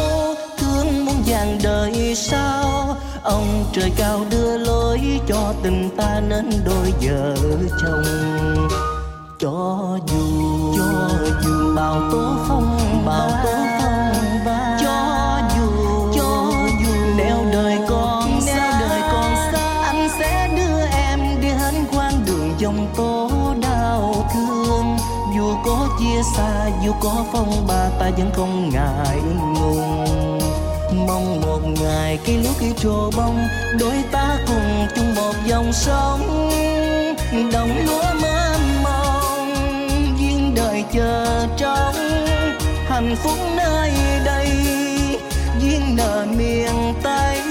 [0.58, 2.96] thương muốn vàng đời sau.
[3.24, 7.36] Ông trời cao đưa lối cho tình ta nên đôi vợ
[7.82, 8.68] chồng
[9.40, 11.10] cho dù cho
[11.44, 11.76] dù.
[11.76, 13.79] Bao tố phong, bao tố
[26.00, 29.20] chia xa, dù có phong ba, ta vẫn không ngại
[29.54, 30.40] ngùng.
[31.08, 33.48] Mong một ngày cây lúa khi trổ bông,
[33.80, 36.50] đôi ta cùng chung một dòng sông.
[37.54, 39.54] Đồng lúa mênh mông,
[40.20, 41.96] duyên đời chờ trông
[42.90, 43.92] hạnh phúc nơi
[44.26, 44.50] đây,
[45.62, 47.42] duyên nợ miền tây.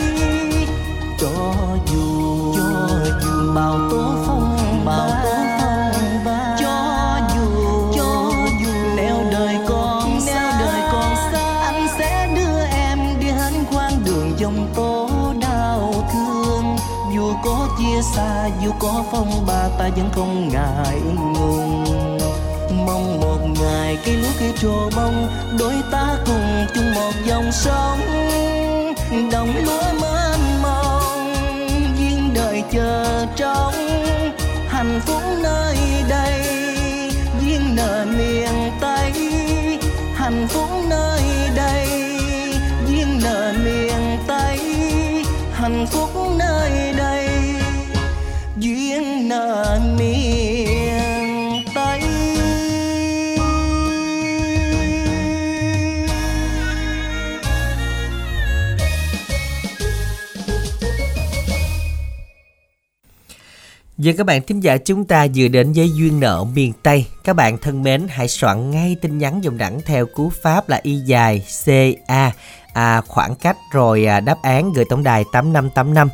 [1.20, 1.54] Cho
[1.92, 5.37] dù cho dù bao tố phong bao tố
[18.14, 21.84] xa, dù có phong ba ta vẫn không ngại ngùng
[22.86, 25.28] mong một ngày cây lúa cây trổ bông,
[25.58, 28.00] đôi ta cùng chung một dòng sông.
[29.32, 31.34] Đồng lúa mênh mông,
[31.98, 33.74] duyên đời chờ trông
[34.68, 35.76] hạnh phúc nơi
[36.08, 36.42] đây,
[37.40, 39.12] duyên nợ miền tây.
[40.14, 40.77] Hạnh phúc
[49.38, 52.00] duyên miền tây
[63.98, 67.06] Giờ các bạn thính giả chúng ta vừa đến với duyên nợ miền Tây.
[67.24, 70.80] Các bạn thân mến, hãy soạn ngay tin nhắn dòng đẳng theo cú pháp là
[70.82, 72.32] y dài CA
[72.72, 76.08] à, khoảng cách rồi à, đáp án gửi tổng đài 8585.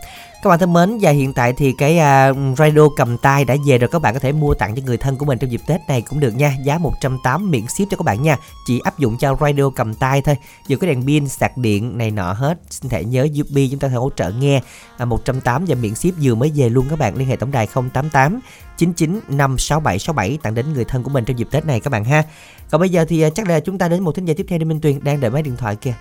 [0.45, 1.99] Các bạn thân mến và hiện tại thì cái
[2.31, 4.97] uh, radio cầm tay đã về rồi các bạn có thể mua tặng cho người
[4.97, 6.57] thân của mình trong dịp Tết này cũng được nha.
[6.65, 8.37] Giá 180 miễn ship cho các bạn nha.
[8.67, 10.37] Chỉ áp dụng cho radio cầm tay thôi.
[10.69, 12.59] Dù có đèn pin, sạc điện này nọ hết.
[12.71, 14.63] Xin thể nhớ USB chúng ta sẽ hỗ trợ nghe
[14.97, 17.67] à, 108 và miễn ship vừa mới về luôn các bạn liên hệ tổng đài
[17.67, 18.41] 088
[18.79, 22.23] 99 56767 tặng đến người thân của mình trong dịp Tết này các bạn ha.
[22.71, 24.59] Còn bây giờ thì à, chắc là chúng ta đến một thính giả tiếp theo
[24.59, 25.95] đi Minh Tuyền đang đợi máy điện thoại kìa.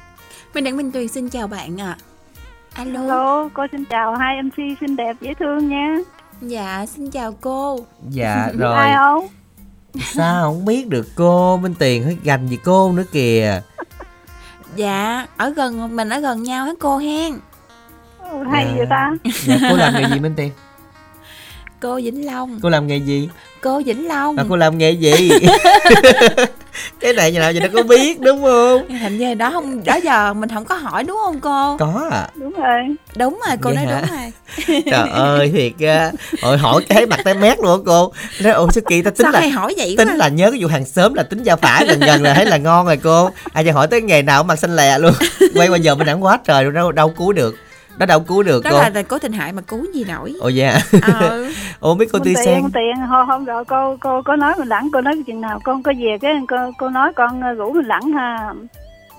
[0.54, 1.98] Mình Đặng Minh Tuyền xin chào bạn ạ.
[2.74, 3.00] Alo.
[3.00, 5.98] Alo, cô xin chào hai MC xinh đẹp dễ thương nha.
[6.42, 7.80] Dạ, xin chào cô.
[8.10, 8.76] Dạ rồi.
[8.78, 9.28] Ai không?
[10.14, 13.62] Sao không biết được cô Minh Tiền hơi gành gì cô nữa kìa.
[14.76, 17.34] Dạ, ở gần mình ở gần nhau hết cô hen.
[18.32, 19.12] Ừ, hay vậy ta.
[19.44, 20.52] Dạ cô làm nghề gì Minh Tiền?
[21.82, 22.60] Cô Vĩnh Long.
[22.64, 23.30] Cô làm nghề gì?
[23.62, 24.38] Cô Vĩnh Long.
[24.38, 25.30] À, cô làm nghề gì?
[27.00, 28.90] cái này như nào giờ nó có biết đúng không?
[28.90, 31.78] Hình như đó không đó giờ mình không có hỏi đúng không cô?
[31.78, 32.28] Có à.
[32.36, 32.80] Đúng rồi.
[33.16, 34.02] Đúng rồi, cô Vậy nói hả?
[34.02, 34.82] đúng rồi.
[34.92, 36.12] Trời ơi thiệt á.
[36.42, 38.14] Hồi hỏi cái mặt tay mét luôn á cô.
[38.40, 40.16] Nói ôi sao kỳ ta tính Sao là hay hỏi vậy tính quá?
[40.16, 42.58] là nhớ cái vụ hàng xóm là tính giao phả gần gần là thấy là
[42.58, 43.30] ngon rồi cô.
[43.54, 45.14] Ai giờ hỏi tới nghề nào cũng mặt xanh lè luôn.
[45.56, 47.56] Quay qua giờ mình đẳng quá trời rồi đâu đâu cứu được.
[47.98, 48.78] Đó đâu cứu được Đó cô.
[48.78, 50.34] là, là cố tình hại mà cứu gì nổi.
[50.40, 50.80] Ồ dạ.
[51.02, 51.44] Ờ.
[51.80, 52.62] Ồ biết cô Không Tư tiền, Sen.
[52.62, 52.96] không tiền.
[53.08, 55.94] Hôm, hôm rồi cô cô có nói mình lẳng, cô nói chừng nào con có
[56.00, 58.54] về cái cô, cô nói con ờ, rủ mình lẳng ha.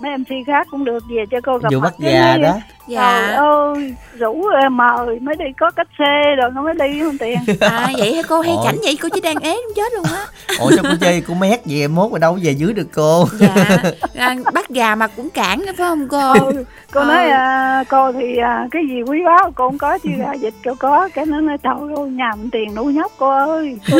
[0.00, 2.56] Mấy MC khác cũng được về cho cô gặp Vụ mặt bắt mấy- đó.
[2.88, 3.22] Dạ.
[3.26, 7.38] Trời ơi, rủ mời mới đi có cách xe rồi nó mới đi không tiền.
[7.60, 8.62] À vậy hả cô hay Ôi.
[8.64, 10.24] chảnh vậy cô chỉ đang ế không chết luôn á.
[10.60, 13.24] Ủa sao cô chơi cô mét gì em mốt mà đâu về dưới được cô.
[13.38, 13.76] Dạ.
[14.16, 16.32] À, bắt gà mà cũng cản nữa phải không cô?
[16.32, 17.04] Ừ, cô Ừ.
[17.06, 20.54] nói à, cô thì à, cái gì quý báu cô không có chứ gà dịch
[20.64, 23.98] cô có cái nó nói trời ơi nhầm tiền nuôi nhóc cô ơi cô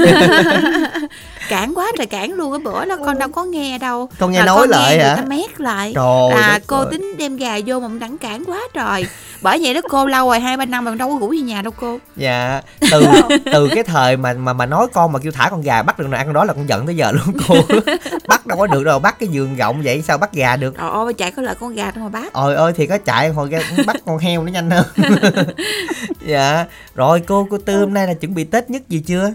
[1.49, 4.39] cản quá trời cản luôn cái bữa đó con đâu có nghe đâu Con nghe
[4.41, 5.17] Mà nói con lại người hả?
[5.17, 6.87] ta mét lại Trời là cô ơi.
[6.91, 9.07] tính đem gà vô mà đẳng cản quá trời
[9.43, 11.63] bởi vậy đó cô lâu rồi hai ba năm mà đâu có ngủ về nhà
[11.63, 12.61] đâu cô Dạ,
[12.91, 13.07] từ
[13.53, 16.09] từ cái thời mà mà mà nói con mà kêu thả con gà bắt được
[16.09, 17.55] nào ăn đó là con giận tới giờ luôn cô.
[18.29, 20.75] bắt đâu có được đâu, bắt cái giường rộng vậy sao bắt gà được.
[20.79, 23.29] trời ơi chạy có lợi con gà đâu mà bắt Ôi ơi thì có chạy
[23.29, 24.87] hồi ra bắt con heo nó nhanh hơn.
[26.27, 26.65] dạ,
[26.95, 29.33] rồi cô cô Tư hôm nay là chuẩn bị Tết nhất gì chưa?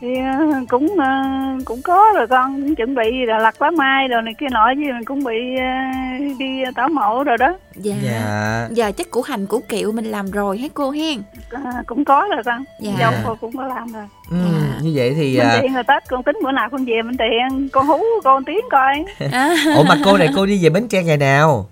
[0.00, 1.22] Thì à, cũng à,
[1.64, 4.68] cũng có rồi con cũng chuẩn bị là lặt lá mai rồi này kia nọ
[4.76, 5.92] chứ mình cũng bị à,
[6.38, 7.94] đi tảo mộ rồi đó dạ.
[8.02, 8.68] Dạ.
[8.70, 12.28] giờ chắc củ hành củ kiệu mình làm rồi hết cô hen à, cũng có
[12.34, 12.92] rồi con Dạ.
[12.98, 14.36] dâu cô cũng có làm rồi Ừ,
[14.82, 17.16] như vậy thì mình à, tiện rồi tết con tính bữa nào con về mình
[17.16, 19.04] tiện con hú con tiếng coi
[19.76, 21.66] Ủa mà cô này cô đi về Bến Tre ngày nào?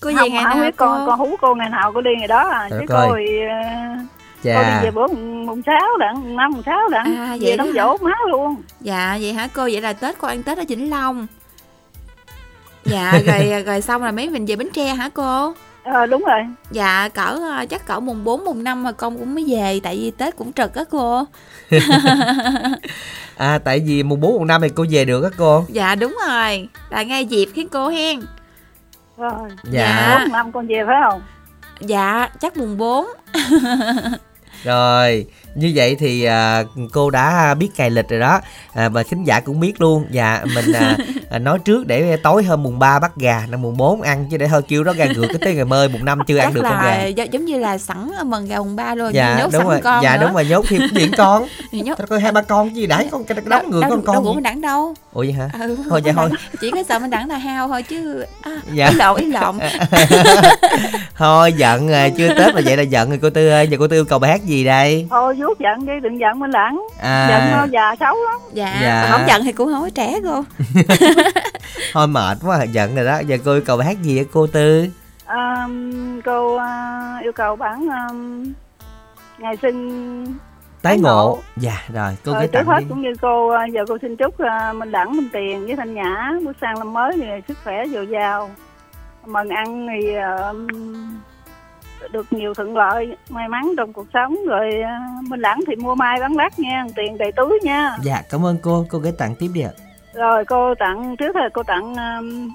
[0.00, 2.66] cô không, không biết con con hú cô ngày nào cô đi ngày đó à
[2.70, 2.86] chứ ơi.
[2.88, 3.24] cô thì
[4.44, 4.80] cô Chà.
[4.80, 7.56] đi về bữa mùng mùng sáu đặng mùng năm mùng sáu đặng À, vậy về
[7.56, 8.56] đó đóng dỗ má luôn.
[8.80, 9.62] Dạ vậy hả cô?
[9.62, 11.26] Vậy là tết cô ăn tết ở vĩnh long.
[12.84, 15.54] Dạ rồi rồi xong rồi mấy mình về bến tre hả cô?
[15.84, 16.40] Ờ đúng rồi.
[16.70, 19.96] Dạ cỡ ờ, chắc cỡ mùng 4 mùng 5 mà con cũng mới về tại
[19.96, 21.24] vì tết cũng trực á cô.
[23.36, 25.64] À tại vì mùng 4 mùng 5 thì cô về được á cô.
[25.68, 26.68] dạ đúng rồi.
[26.90, 28.20] Là ngay dịp khiến cô hen.
[29.16, 29.50] Rồi.
[29.64, 30.18] Dạ.
[30.20, 31.20] bốn năm con về phải không
[31.80, 33.06] dạ chắc mùng 4
[34.64, 35.26] Rồi,
[35.56, 38.40] như vậy thì à, cô đã biết cài lịch rồi đó.
[38.74, 40.04] À, Và khán giả cũng biết luôn.
[40.10, 40.96] Dạ, mình à,
[41.30, 44.36] à, nói trước để tối hôm mùng 3 bắt gà Năm mùng 4 ăn chứ
[44.36, 46.54] để hơi kêu đó gà ngược cái tới ngày mơi mùng 5 chưa ăn chắc
[46.54, 47.22] được con là gà.
[47.24, 49.80] gi- giống như là sẵn mần gà mùng 3 luôn Dạ, nhốt đúng sẵn rồi,
[49.84, 50.22] con dạ nữa.
[50.26, 51.46] đúng rồi, nhốt thêm cái điện con.
[51.72, 51.98] Thì nhốt.
[52.08, 54.30] Coi hai ba con chứ gì đấy, con cái đóng người con đâu con của
[54.30, 54.94] gì mình đẳng đâu?
[55.12, 55.48] Ủa vậy hả?
[55.60, 56.30] ừ, Thôi dạ thôi.
[56.60, 58.88] chỉ có sợ mình đẳng là hao thôi chứ à, Dạ.
[58.88, 59.58] ý lộn ý lộn.
[61.16, 63.68] Thôi giận rồi, chưa Tết mà vậy là giận rồi cô Tư ơi.
[63.68, 65.06] Giờ cô Tư yêu cầu bài hát gì đây?
[65.10, 67.26] thôi vuốt giận đi đừng giận mình lẳng À.
[67.30, 69.08] giận nó già xấu lắm dạ, Dạ.
[69.10, 70.44] không giận thì cũng không có trẻ cô
[71.92, 74.46] Thôi mệt quá, giận rồi đó Giờ cô yêu cầu bài hát gì á cô
[74.46, 74.86] Tư?
[75.28, 78.44] um, cô à, yêu cầu bản um,
[79.38, 80.26] ngày sinh
[80.82, 81.38] tái ngộ ngộ.
[81.56, 83.96] dạ rồi cô Rồi, gửi trước tặng hết đi cũng như cô à, giờ cô
[84.02, 87.24] xin chúc à, Minh Đẳng, Minh Tiền với Thanh Nhã bước sang năm mới thì
[87.48, 88.50] sức khỏe dồi dào
[89.26, 90.52] mừng ăn thì à,
[92.12, 94.36] được nhiều thuận lợi may mắn trong cuộc sống.
[94.46, 97.96] Rồi à, Minh Đẳng thì mua mai bán đắt nha tiền đầy túi nha.
[98.02, 98.86] Dạ cảm ơn cô.
[98.90, 99.70] Cô gửi tặng tiếp đi ạ.
[100.14, 102.50] Rồi cô tặng trước là cô tặng um,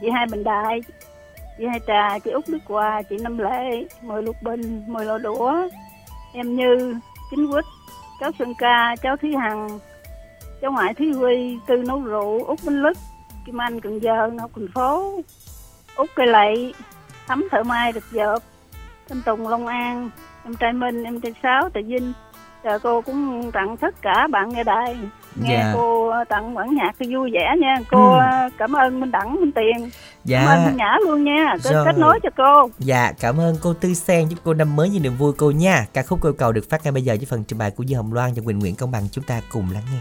[0.00, 0.80] chị hai bình đại
[1.58, 5.18] chị hai trà chị út đức hòa chị năm lệ mười lục bình mười lọ
[5.18, 5.68] đũa
[6.32, 7.00] em như
[7.30, 7.64] chính quýt
[8.20, 9.78] cháu sơn ca cháu thúy hằng
[10.60, 12.96] cháu ngoại thúy huy tư nấu rượu út minh lức
[13.46, 15.12] kim anh cần giờ ngọc thành phố
[15.96, 16.74] út cây lậy
[17.26, 18.38] thắm thợ mai được dợp
[19.08, 20.10] thanh tùng long an
[20.44, 22.12] em trai minh em trai sáu tại vinh
[22.64, 24.96] Giờ cô cũng tặng tất cả bạn nghe đài
[25.42, 25.70] nghe Dạ.
[25.74, 28.18] cô tặng bản nhạc thì vui vẻ nha cô Ừ.
[28.18, 29.90] ờ, cảm ơn minh đẳng minh tiền
[30.24, 30.44] Dạ.
[30.46, 31.84] cảm ơn minh nhã luôn nha Rồi.
[31.86, 35.02] kết nối cho cô Dạ, cảm ơn cô Tư Sen giúp cô năm mới nhiều
[35.02, 35.86] niềm vui cô nha.
[35.92, 37.82] Ca khúc cô yêu cầu được phát ngay bây giờ với phần trình bày của
[37.82, 40.00] Dương Hồng Loan và Quỳnh Nguyễn Công Bằng chúng ta cùng lắng nghe.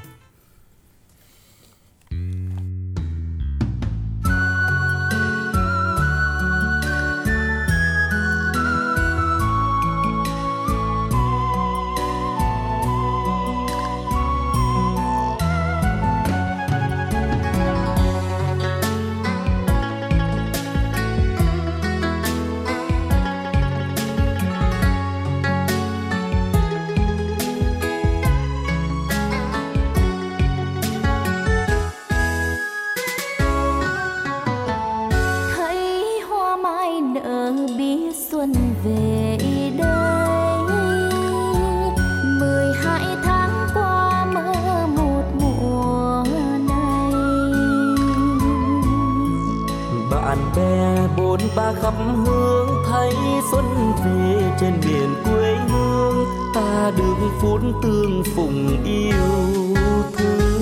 [50.25, 51.93] Bạn bè, bốn ba khắp
[52.25, 53.13] hương thấy
[53.51, 53.65] xuân
[54.05, 56.25] về trên miền quê hương,
[56.55, 59.75] ta được phút tương phùng yêu
[60.17, 60.54] thương.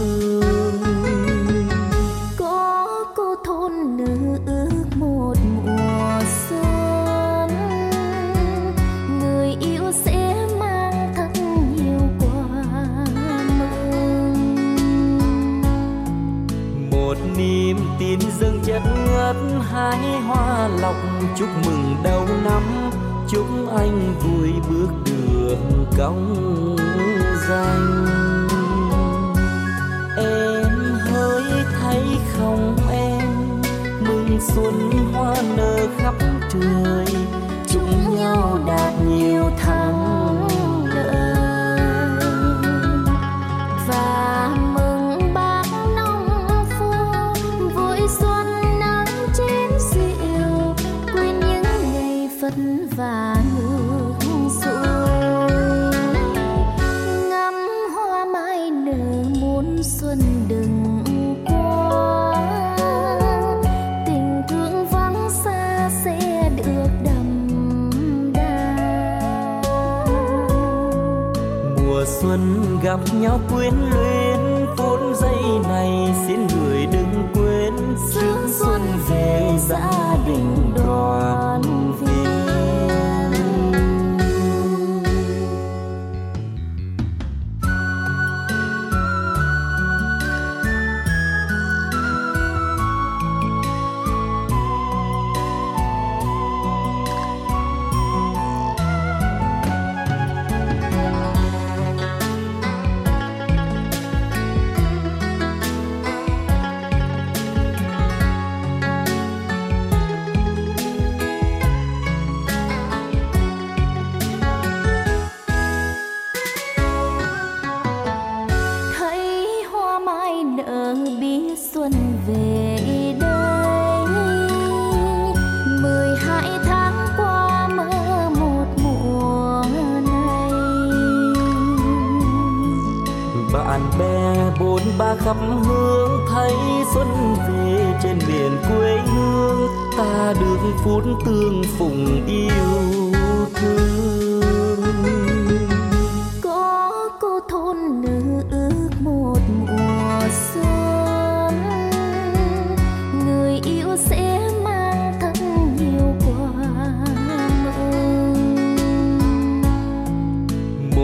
[19.83, 20.95] Hái hoa lọc
[21.35, 22.63] chúc mừng đầu năm.
[23.29, 23.47] Chúc
[23.77, 26.35] anh vui bước đường cong
[27.49, 28.05] danh
[30.17, 31.43] em hỡi
[31.81, 32.03] thấy
[32.37, 33.29] không em?
[34.07, 36.13] Mừng xuân hoa nở khắp
[36.49, 37.05] trời.
[37.69, 39.82] Chúc nhau đạt nhiều thắng
[72.93, 76.52] gặp nhau quyến luyến phút giây này xin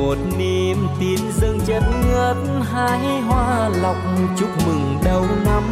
[0.10, 2.38] một niềm tin dâng chất ngất
[2.72, 3.96] hai hoa lọc,
[4.40, 5.64] chúc mừng đầu năm.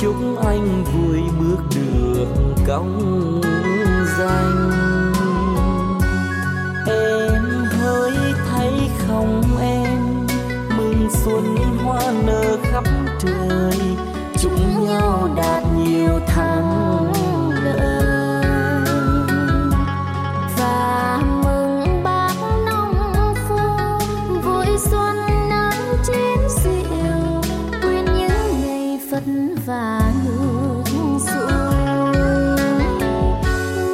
[0.00, 3.40] Chúc anh vui bước đường công
[4.18, 4.70] danh.
[6.86, 7.42] Em
[7.80, 8.12] hỡi
[8.50, 8.72] thấy
[9.06, 10.26] không em?
[10.76, 12.84] Mừng xuân hoa nở khắp
[13.18, 13.80] trời.
[14.38, 16.67] Chúc nhau đạt nhiều tháng
[29.68, 30.82] và ngược
[31.18, 32.16] xuôi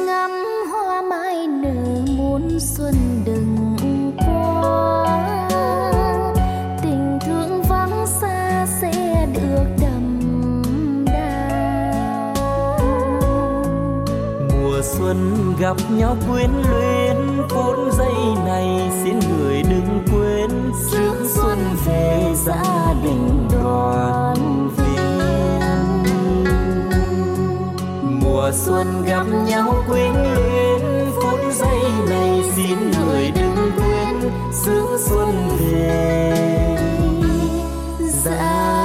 [0.05, 0.31] ngắm
[0.71, 2.93] hoa mai nở muôn xuân
[3.25, 3.75] đừng
[4.17, 5.29] qua
[6.83, 10.19] tình thương vắng xa sẽ được đậm
[11.05, 12.33] đà.
[14.53, 18.15] Mùa xuân gặp nhau quyến luyến phút giây
[18.45, 20.71] này xin người đừng quên.
[20.91, 24.24] Rước xuân về gia đình đoàn
[28.45, 35.49] mùa xuân gặp nhau quyến luyến phút giây này xin người đừng quên rước xuân
[35.59, 36.77] về.
[37.99, 38.84] Gia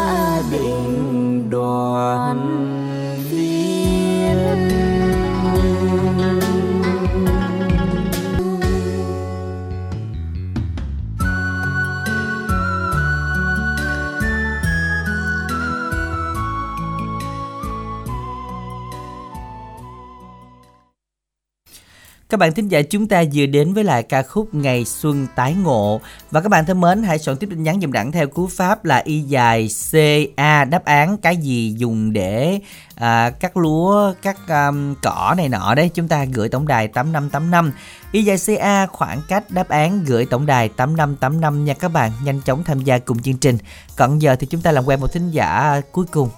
[22.40, 26.00] bạn thính giả chúng ta vừa đến với lại ca khúc Ngày Xuân Tái Ngộ.
[26.30, 28.84] Và các bạn thân mến hãy soạn tiếp tin nhắn dùm đẳng theo cú pháp
[28.84, 32.60] là y dài CA đáp án cái gì dùng để
[32.94, 35.90] à, cắt lúa, cắt um, cỏ này nọ đấy.
[35.94, 37.72] Chúng ta gửi tổng đài 8585
[38.12, 42.10] Y dài CA khoảng cách đáp án gửi tổng đài 8585 nha các bạn.
[42.24, 43.58] Nhanh chóng tham gia cùng chương trình.
[43.96, 46.28] Còn giờ thì chúng ta làm quen một thính giả cuối cùng.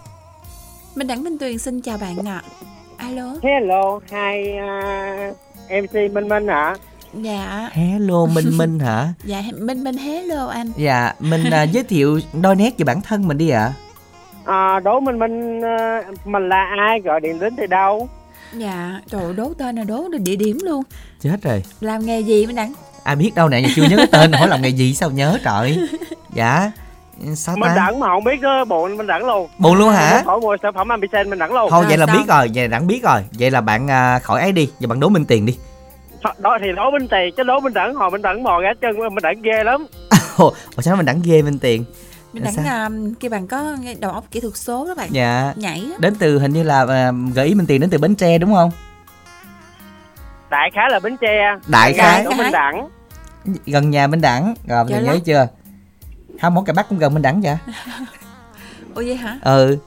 [0.94, 2.42] Minh Đẳng Minh Tuyền xin chào bạn ạ.
[2.96, 3.34] Alo.
[3.42, 4.54] Hello, hai
[5.30, 5.36] uh,
[5.80, 6.74] MC Minh Minh ạ.
[7.14, 7.70] Dạ.
[7.72, 9.08] Hello Minh Minh hả?
[9.24, 10.72] Dạ Minh Minh hello anh.
[10.76, 13.72] Dạ, mình à, giới thiệu đôi nét về bản thân mình đi ạ.
[14.44, 18.08] À, đố Minh Minh ờ, mình là ai gọi điện đến từ đâu?
[18.52, 20.82] Dạ, trời đố tên là đố được địa điểm luôn.
[21.20, 21.62] Chết rồi.
[21.80, 22.72] Làm nghề gì Minh Đẳng?
[23.04, 25.78] Ai biết đâu nè, giờ chưa nhớ tên hỏi làm nghề gì sao nhớ trời.
[26.34, 26.70] Dạ.
[27.36, 27.74] Sao Mình ta?
[27.76, 29.48] đẳng mà không biết đó, bộ mình đẳng luôn.
[29.58, 30.22] Buồn luôn hả?
[30.24, 31.70] Khỏi mua sản phẩm Ambition mình đẳng luôn.
[31.70, 33.24] Thôi vậy là biết rồi, vậy là đẳng biết rồi.
[33.38, 35.58] Vậy là bạn à, khỏi ấy đi, giờ bạn đố Minh Tiền đi.
[36.38, 38.98] Đó thì đố Minh Tiền chứ đố Minh đẳng hồi Minh đẳng mò gã chân
[38.98, 39.86] mình đẳng ghê lắm.
[40.36, 41.84] Ồ, ủa sao mình đẳng ghê Minh Tiền?
[42.32, 42.88] Minh Là Đẳng à,
[43.20, 45.08] kia bạn có đầu óc kỹ thuật số đó bạn.
[45.10, 45.52] Dạ.
[45.56, 45.96] Nhảy á.
[45.98, 48.54] Đến từ hình như là à, gợi ý Minh Tiền đến từ Bến Tre đúng
[48.54, 48.70] không?
[50.50, 51.56] Đại khái là Bến Tre.
[51.66, 52.24] Đại khái.
[52.24, 52.88] Đố Minh đẳng.
[53.66, 54.54] Gần nhà Minh Đẳng.
[54.68, 55.20] Rồi Dạ mình nhớ lắm.
[55.24, 55.46] chưa?
[56.42, 57.56] Không món cà bắc cũng gần Minh Đẳng vậy?
[58.94, 59.36] Ủa vậy hả?
[59.44, 59.78] Ừ,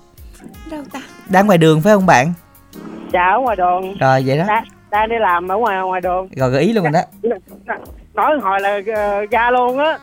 [0.72, 1.00] Đâu ta?
[1.30, 2.34] đang ngoài đường phải không bạn?
[3.14, 3.98] Dạ ở ngoài đường.
[3.98, 4.44] Rồi vậy đó.
[4.48, 6.28] Đang, đang đi làm ở ngoài ngoài đường.
[6.36, 7.02] Rồi gợi ý luôn rồi đó.
[8.14, 9.98] Nói hồi là ờ, ga luôn á.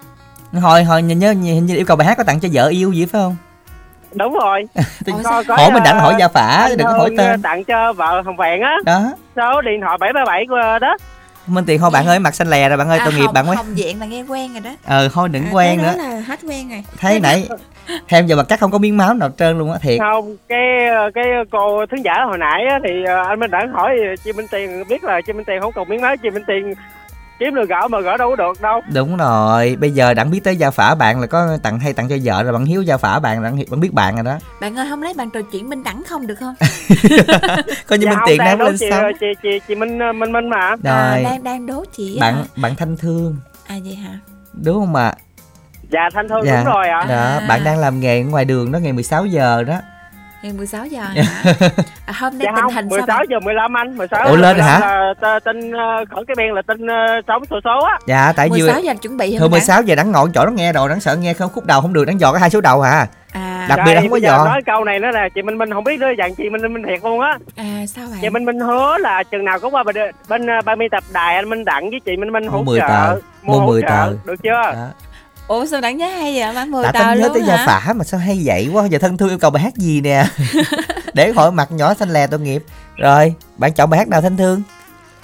[0.61, 2.93] Hồi hồi nhớ, nhớ hình như yêu cầu bài hát có tặng cho vợ yêu
[2.93, 3.37] gì phải không?
[4.15, 4.65] Đúng rồi.
[5.24, 7.37] Coi- coi, hỏi mình đặng ờ, hỏi gia phả anh đừng có hỏi tên ờ,
[7.43, 8.77] tặng cho vợ Hồng Vẹn á.
[8.85, 10.97] đó Số điện thoại 737 của đó.
[11.47, 13.55] Minh tiền thôi bạn ơi mặt xanh lè rồi bạn ơi tội nghiệp bạn quá
[13.56, 14.70] hồng diện là nghe quen rồi đó.
[14.85, 16.85] ờ thôi đừng À, quen nữa là hết quen rồi.
[16.98, 17.48] thấy nãy
[18.09, 20.60] thêm giờ mặt cắt không có miếng máu nào trơn luôn á thiệt Không, cái
[21.14, 24.47] cái cô thính giả hồi nãy á, thì ờ, anh Minh Đẳng hỏi chị Minh
[24.51, 26.74] Tiền biết là chị Minh Tiền không còn miếng máu chị Minh Tiền
[27.38, 28.80] kiếm được gạo mà gỡ đâu có được đâu.
[28.94, 32.09] đúng rồi bây giờ đặng biết tới gia phả bạn là có tặng hay tặng
[32.09, 34.76] cho vợ rồi bạn hiếu gia phả bạn đặng bạn biết bạn rồi đó Bạn
[34.78, 36.54] ơi không lấy bạn trò chuyện Minh Đẳng không được không?
[37.86, 40.32] coi như Dạ minh tiền đang lên chị, sóng chị chị chị Minh ờ, Minh
[40.32, 40.56] Minh mà.
[40.84, 42.42] À, rồi đang đang đố chị bạn hả?
[42.56, 43.36] bạn thanh thương
[43.66, 44.18] À vậy hả?
[44.64, 45.14] đúng không ạ
[45.90, 47.04] Dạ Thanh Thương dạ đúng rồi ạ.
[47.09, 49.80] đó bạn đang làm nghề ở ngoài đường đó ngày 16 giờ đó
[50.43, 51.14] Ngày 16 giờ hả?
[52.06, 53.27] À, hôm nay Dạ tình không, hình sao 16 bạn?
[53.31, 54.78] giờ 15 anh, 16 Ủa, giờ lên rồi 15 hả?
[54.81, 56.94] Là t- tin ờ, khẩn cái ben là tin ờ,
[57.28, 57.98] sống số số á.
[58.06, 59.66] dạ tại vì 16 giờ chuẩn bị hả thôi Minh Đẳng?
[59.66, 61.93] 16 giờ đắng ngồi chỗ đó nghe rồi đáng sợ nghe không khúc đầu không
[61.93, 64.44] được đáng dò có hai số đầu hả À, đặc biệt là không có dò
[64.44, 66.82] nói câu này nữa là chị Minh Minh không biết nữa dặn chị Minh Minh
[66.89, 67.39] thiệt luôn á.
[67.56, 68.19] à sao bạn?
[68.23, 69.97] Chị Minh Minh hứa là chừng nào có qua bên
[70.28, 72.81] bên ờ, 30 tập đài anh Minh Đặng với chị Minh Minh Mua hỗ 10
[72.81, 72.86] trợ.
[72.89, 74.12] tờ, mua hỗ 10 trợ, tờ.
[74.24, 74.51] Được chưa?
[74.74, 74.86] Đó.
[75.48, 76.55] Ủa sao Đẳng nhớ hay vậy?
[76.55, 77.66] Bán 10 đã tờ tâm nhớ tới gia hả?
[77.66, 80.24] phả mà sao hay vậy quá giờ thân thương yêu cầu bài hát gì nè
[81.14, 82.62] để hỏi mặt nhỏ xanh lè tội nghiệp
[82.97, 84.62] rồi bạn chọn bài hát nào thân thương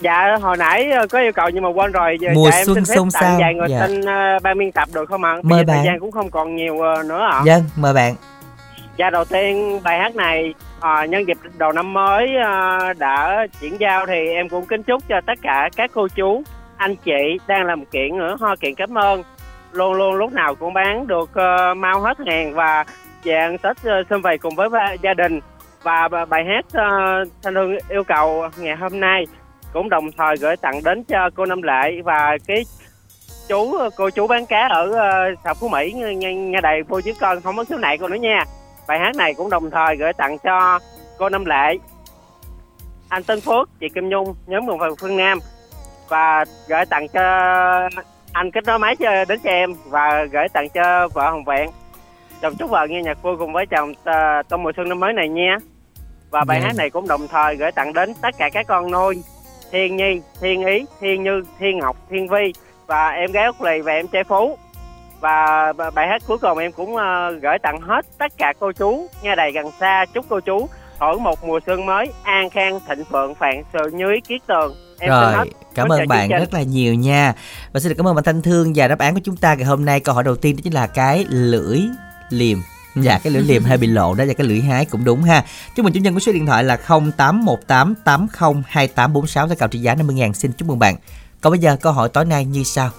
[0.01, 2.17] Dạ hồi nãy ờ, có yêu cầu nhưng mà quên rồi.
[2.21, 3.39] Giờ Mùa dạ, em xuân xin phép xôn xao.
[3.41, 3.87] vài người Dạ.
[3.87, 5.35] xin uh, ban biên tập được không ạ?
[5.35, 5.85] Bây Mời giờ thời bạn.
[5.85, 7.43] gian cũng không còn nhiều ờ, nữa ạ.
[7.45, 8.15] dân mời bạn
[8.97, 13.77] Dạ đầu tiên bài hát này ờ, nhân dịp đầu năm mới ờ, đã chuyển
[13.81, 16.43] giao thì em cũng kính chúc cho tất cả các cô chú,
[16.77, 19.23] anh chị đang làm kiện ở Hoa Kiện cảm ơn.
[19.73, 22.85] Luôn luôn lúc nào cũng bán được uh, mau hết hàng và
[23.25, 23.77] dạng Tết
[24.17, 25.41] uh, vầy cùng với ba- gia đình.
[25.83, 29.27] Và bài hát uh, Thanh Hương yêu cầu ngày hôm nay
[29.73, 32.65] cũng đồng thời gửi tặng đến cho cô Năm Lệ và cái
[33.49, 37.13] chú cô chú bán cá ở uh, xã Phú Mỹ nghe, nghe đầy vô chứ
[37.21, 37.41] con.
[37.41, 38.45] Không có khiếu nại cô nữa nha.
[38.89, 40.79] Bài hát này cũng đồng thời gửi tặng cho
[41.19, 41.79] cô Năm Lệ
[43.09, 45.39] anh Tân Phước chị Kim Nhung nhóm quần phần phương Nam.
[46.09, 47.23] Và gửi tặng cho
[48.39, 51.71] anh kết nối máy cho đến cho em và gửi tặng cho vợ Hồng Vẹn.
[52.43, 55.13] Chồng chúc vợ nghe nhạc vui cùng với chồng à, trong mùa xuân năm mới
[55.13, 55.57] này nha.
[56.31, 56.67] Và bài Dạ.
[56.67, 59.23] hát này cũng đồng thời gửi tặng đến tất cả các con nuôi
[59.73, 62.53] Thiên Nhi, Thiên Ý, Thiên Như, Thiên Ngọc, Thiên Vi.
[62.87, 64.59] Và em gái Úc Lì và em trai Phú.
[65.21, 69.07] Và bài hát cuối cùng em cũng ờ, gửi tặng hết tất cả cô chú
[69.23, 70.05] nghe đầy gần xa.
[70.15, 74.13] Chúc cô chú hưởng một mùa xuân mới an khang thịnh vượng phạn sự như
[74.13, 74.75] ý kiết tường.
[75.01, 75.45] Em xin hết.
[75.75, 76.41] Cảm chào ơn bạn chương trình.
[76.41, 77.35] rất là nhiều nha.
[77.73, 79.65] Và xin được cảm ơn bạn Thanh Thương và đáp án của chúng ta ngày
[79.65, 81.81] hôm nay câu hỏi đầu tiên đó chính là cái lưỡi
[82.31, 82.59] liềm.
[82.97, 85.45] Dạ cái lưỡi liềm hơi bị lộ đó và cái lưỡi hái cũng đúng ha.
[85.77, 89.79] Chúc mừng chủ nhân của số điện thoại là 0818 80 2846 sẽ cào trị
[89.79, 90.97] giá 50 000 Xin chúc mừng bạn.
[91.41, 92.91] Còn bây giờ câu hỏi tối nay như sau.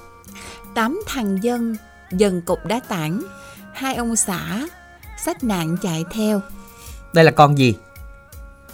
[0.76, 1.76] Tám thằng dân
[2.12, 3.22] dần cục đá tảng
[3.74, 4.68] Hai ông xã
[5.26, 6.42] Sách nạn chạy theo
[7.14, 7.76] Đây là con gì?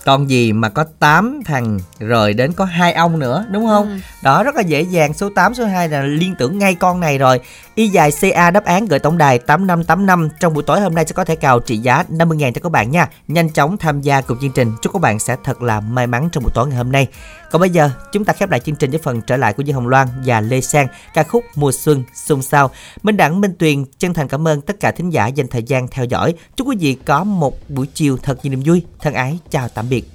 [0.06, 3.88] Con gì mà có 8 thằng rồi đến có hai ông nữa đúng không?
[3.90, 3.98] Ừ.
[4.24, 7.18] Đó rất là dễ dàng số 8 số 2 là liên tưởng ngay con này
[7.18, 7.40] rồi.
[7.76, 11.14] Y dài CA đáp án gửi tổng đài 8585 trong buổi tối hôm nay sẽ
[11.14, 13.10] có thể cào trị giá 50 000 cho các bạn nha.
[13.28, 14.72] Nhanh chóng tham gia cùng chương trình.
[14.82, 17.08] Chúc các bạn sẽ thật là may mắn trong buổi tối ngày hôm nay.
[17.52, 19.76] Còn bây giờ, chúng ta khép lại chương trình với phần trở lại của Dương
[19.76, 22.72] Hồng Loan và Lê Sang, ca khúc Mùa Xuân xung sao.
[23.04, 25.88] Minh Đẳng, Minh Tuyền, chân thành cảm ơn tất cả thính giả dành thời gian
[25.88, 26.34] theo dõi.
[26.56, 28.84] Chúc quý vị có một buổi chiều thật nhiều niềm vui.
[29.02, 30.15] Thân ái, chào tạm biệt.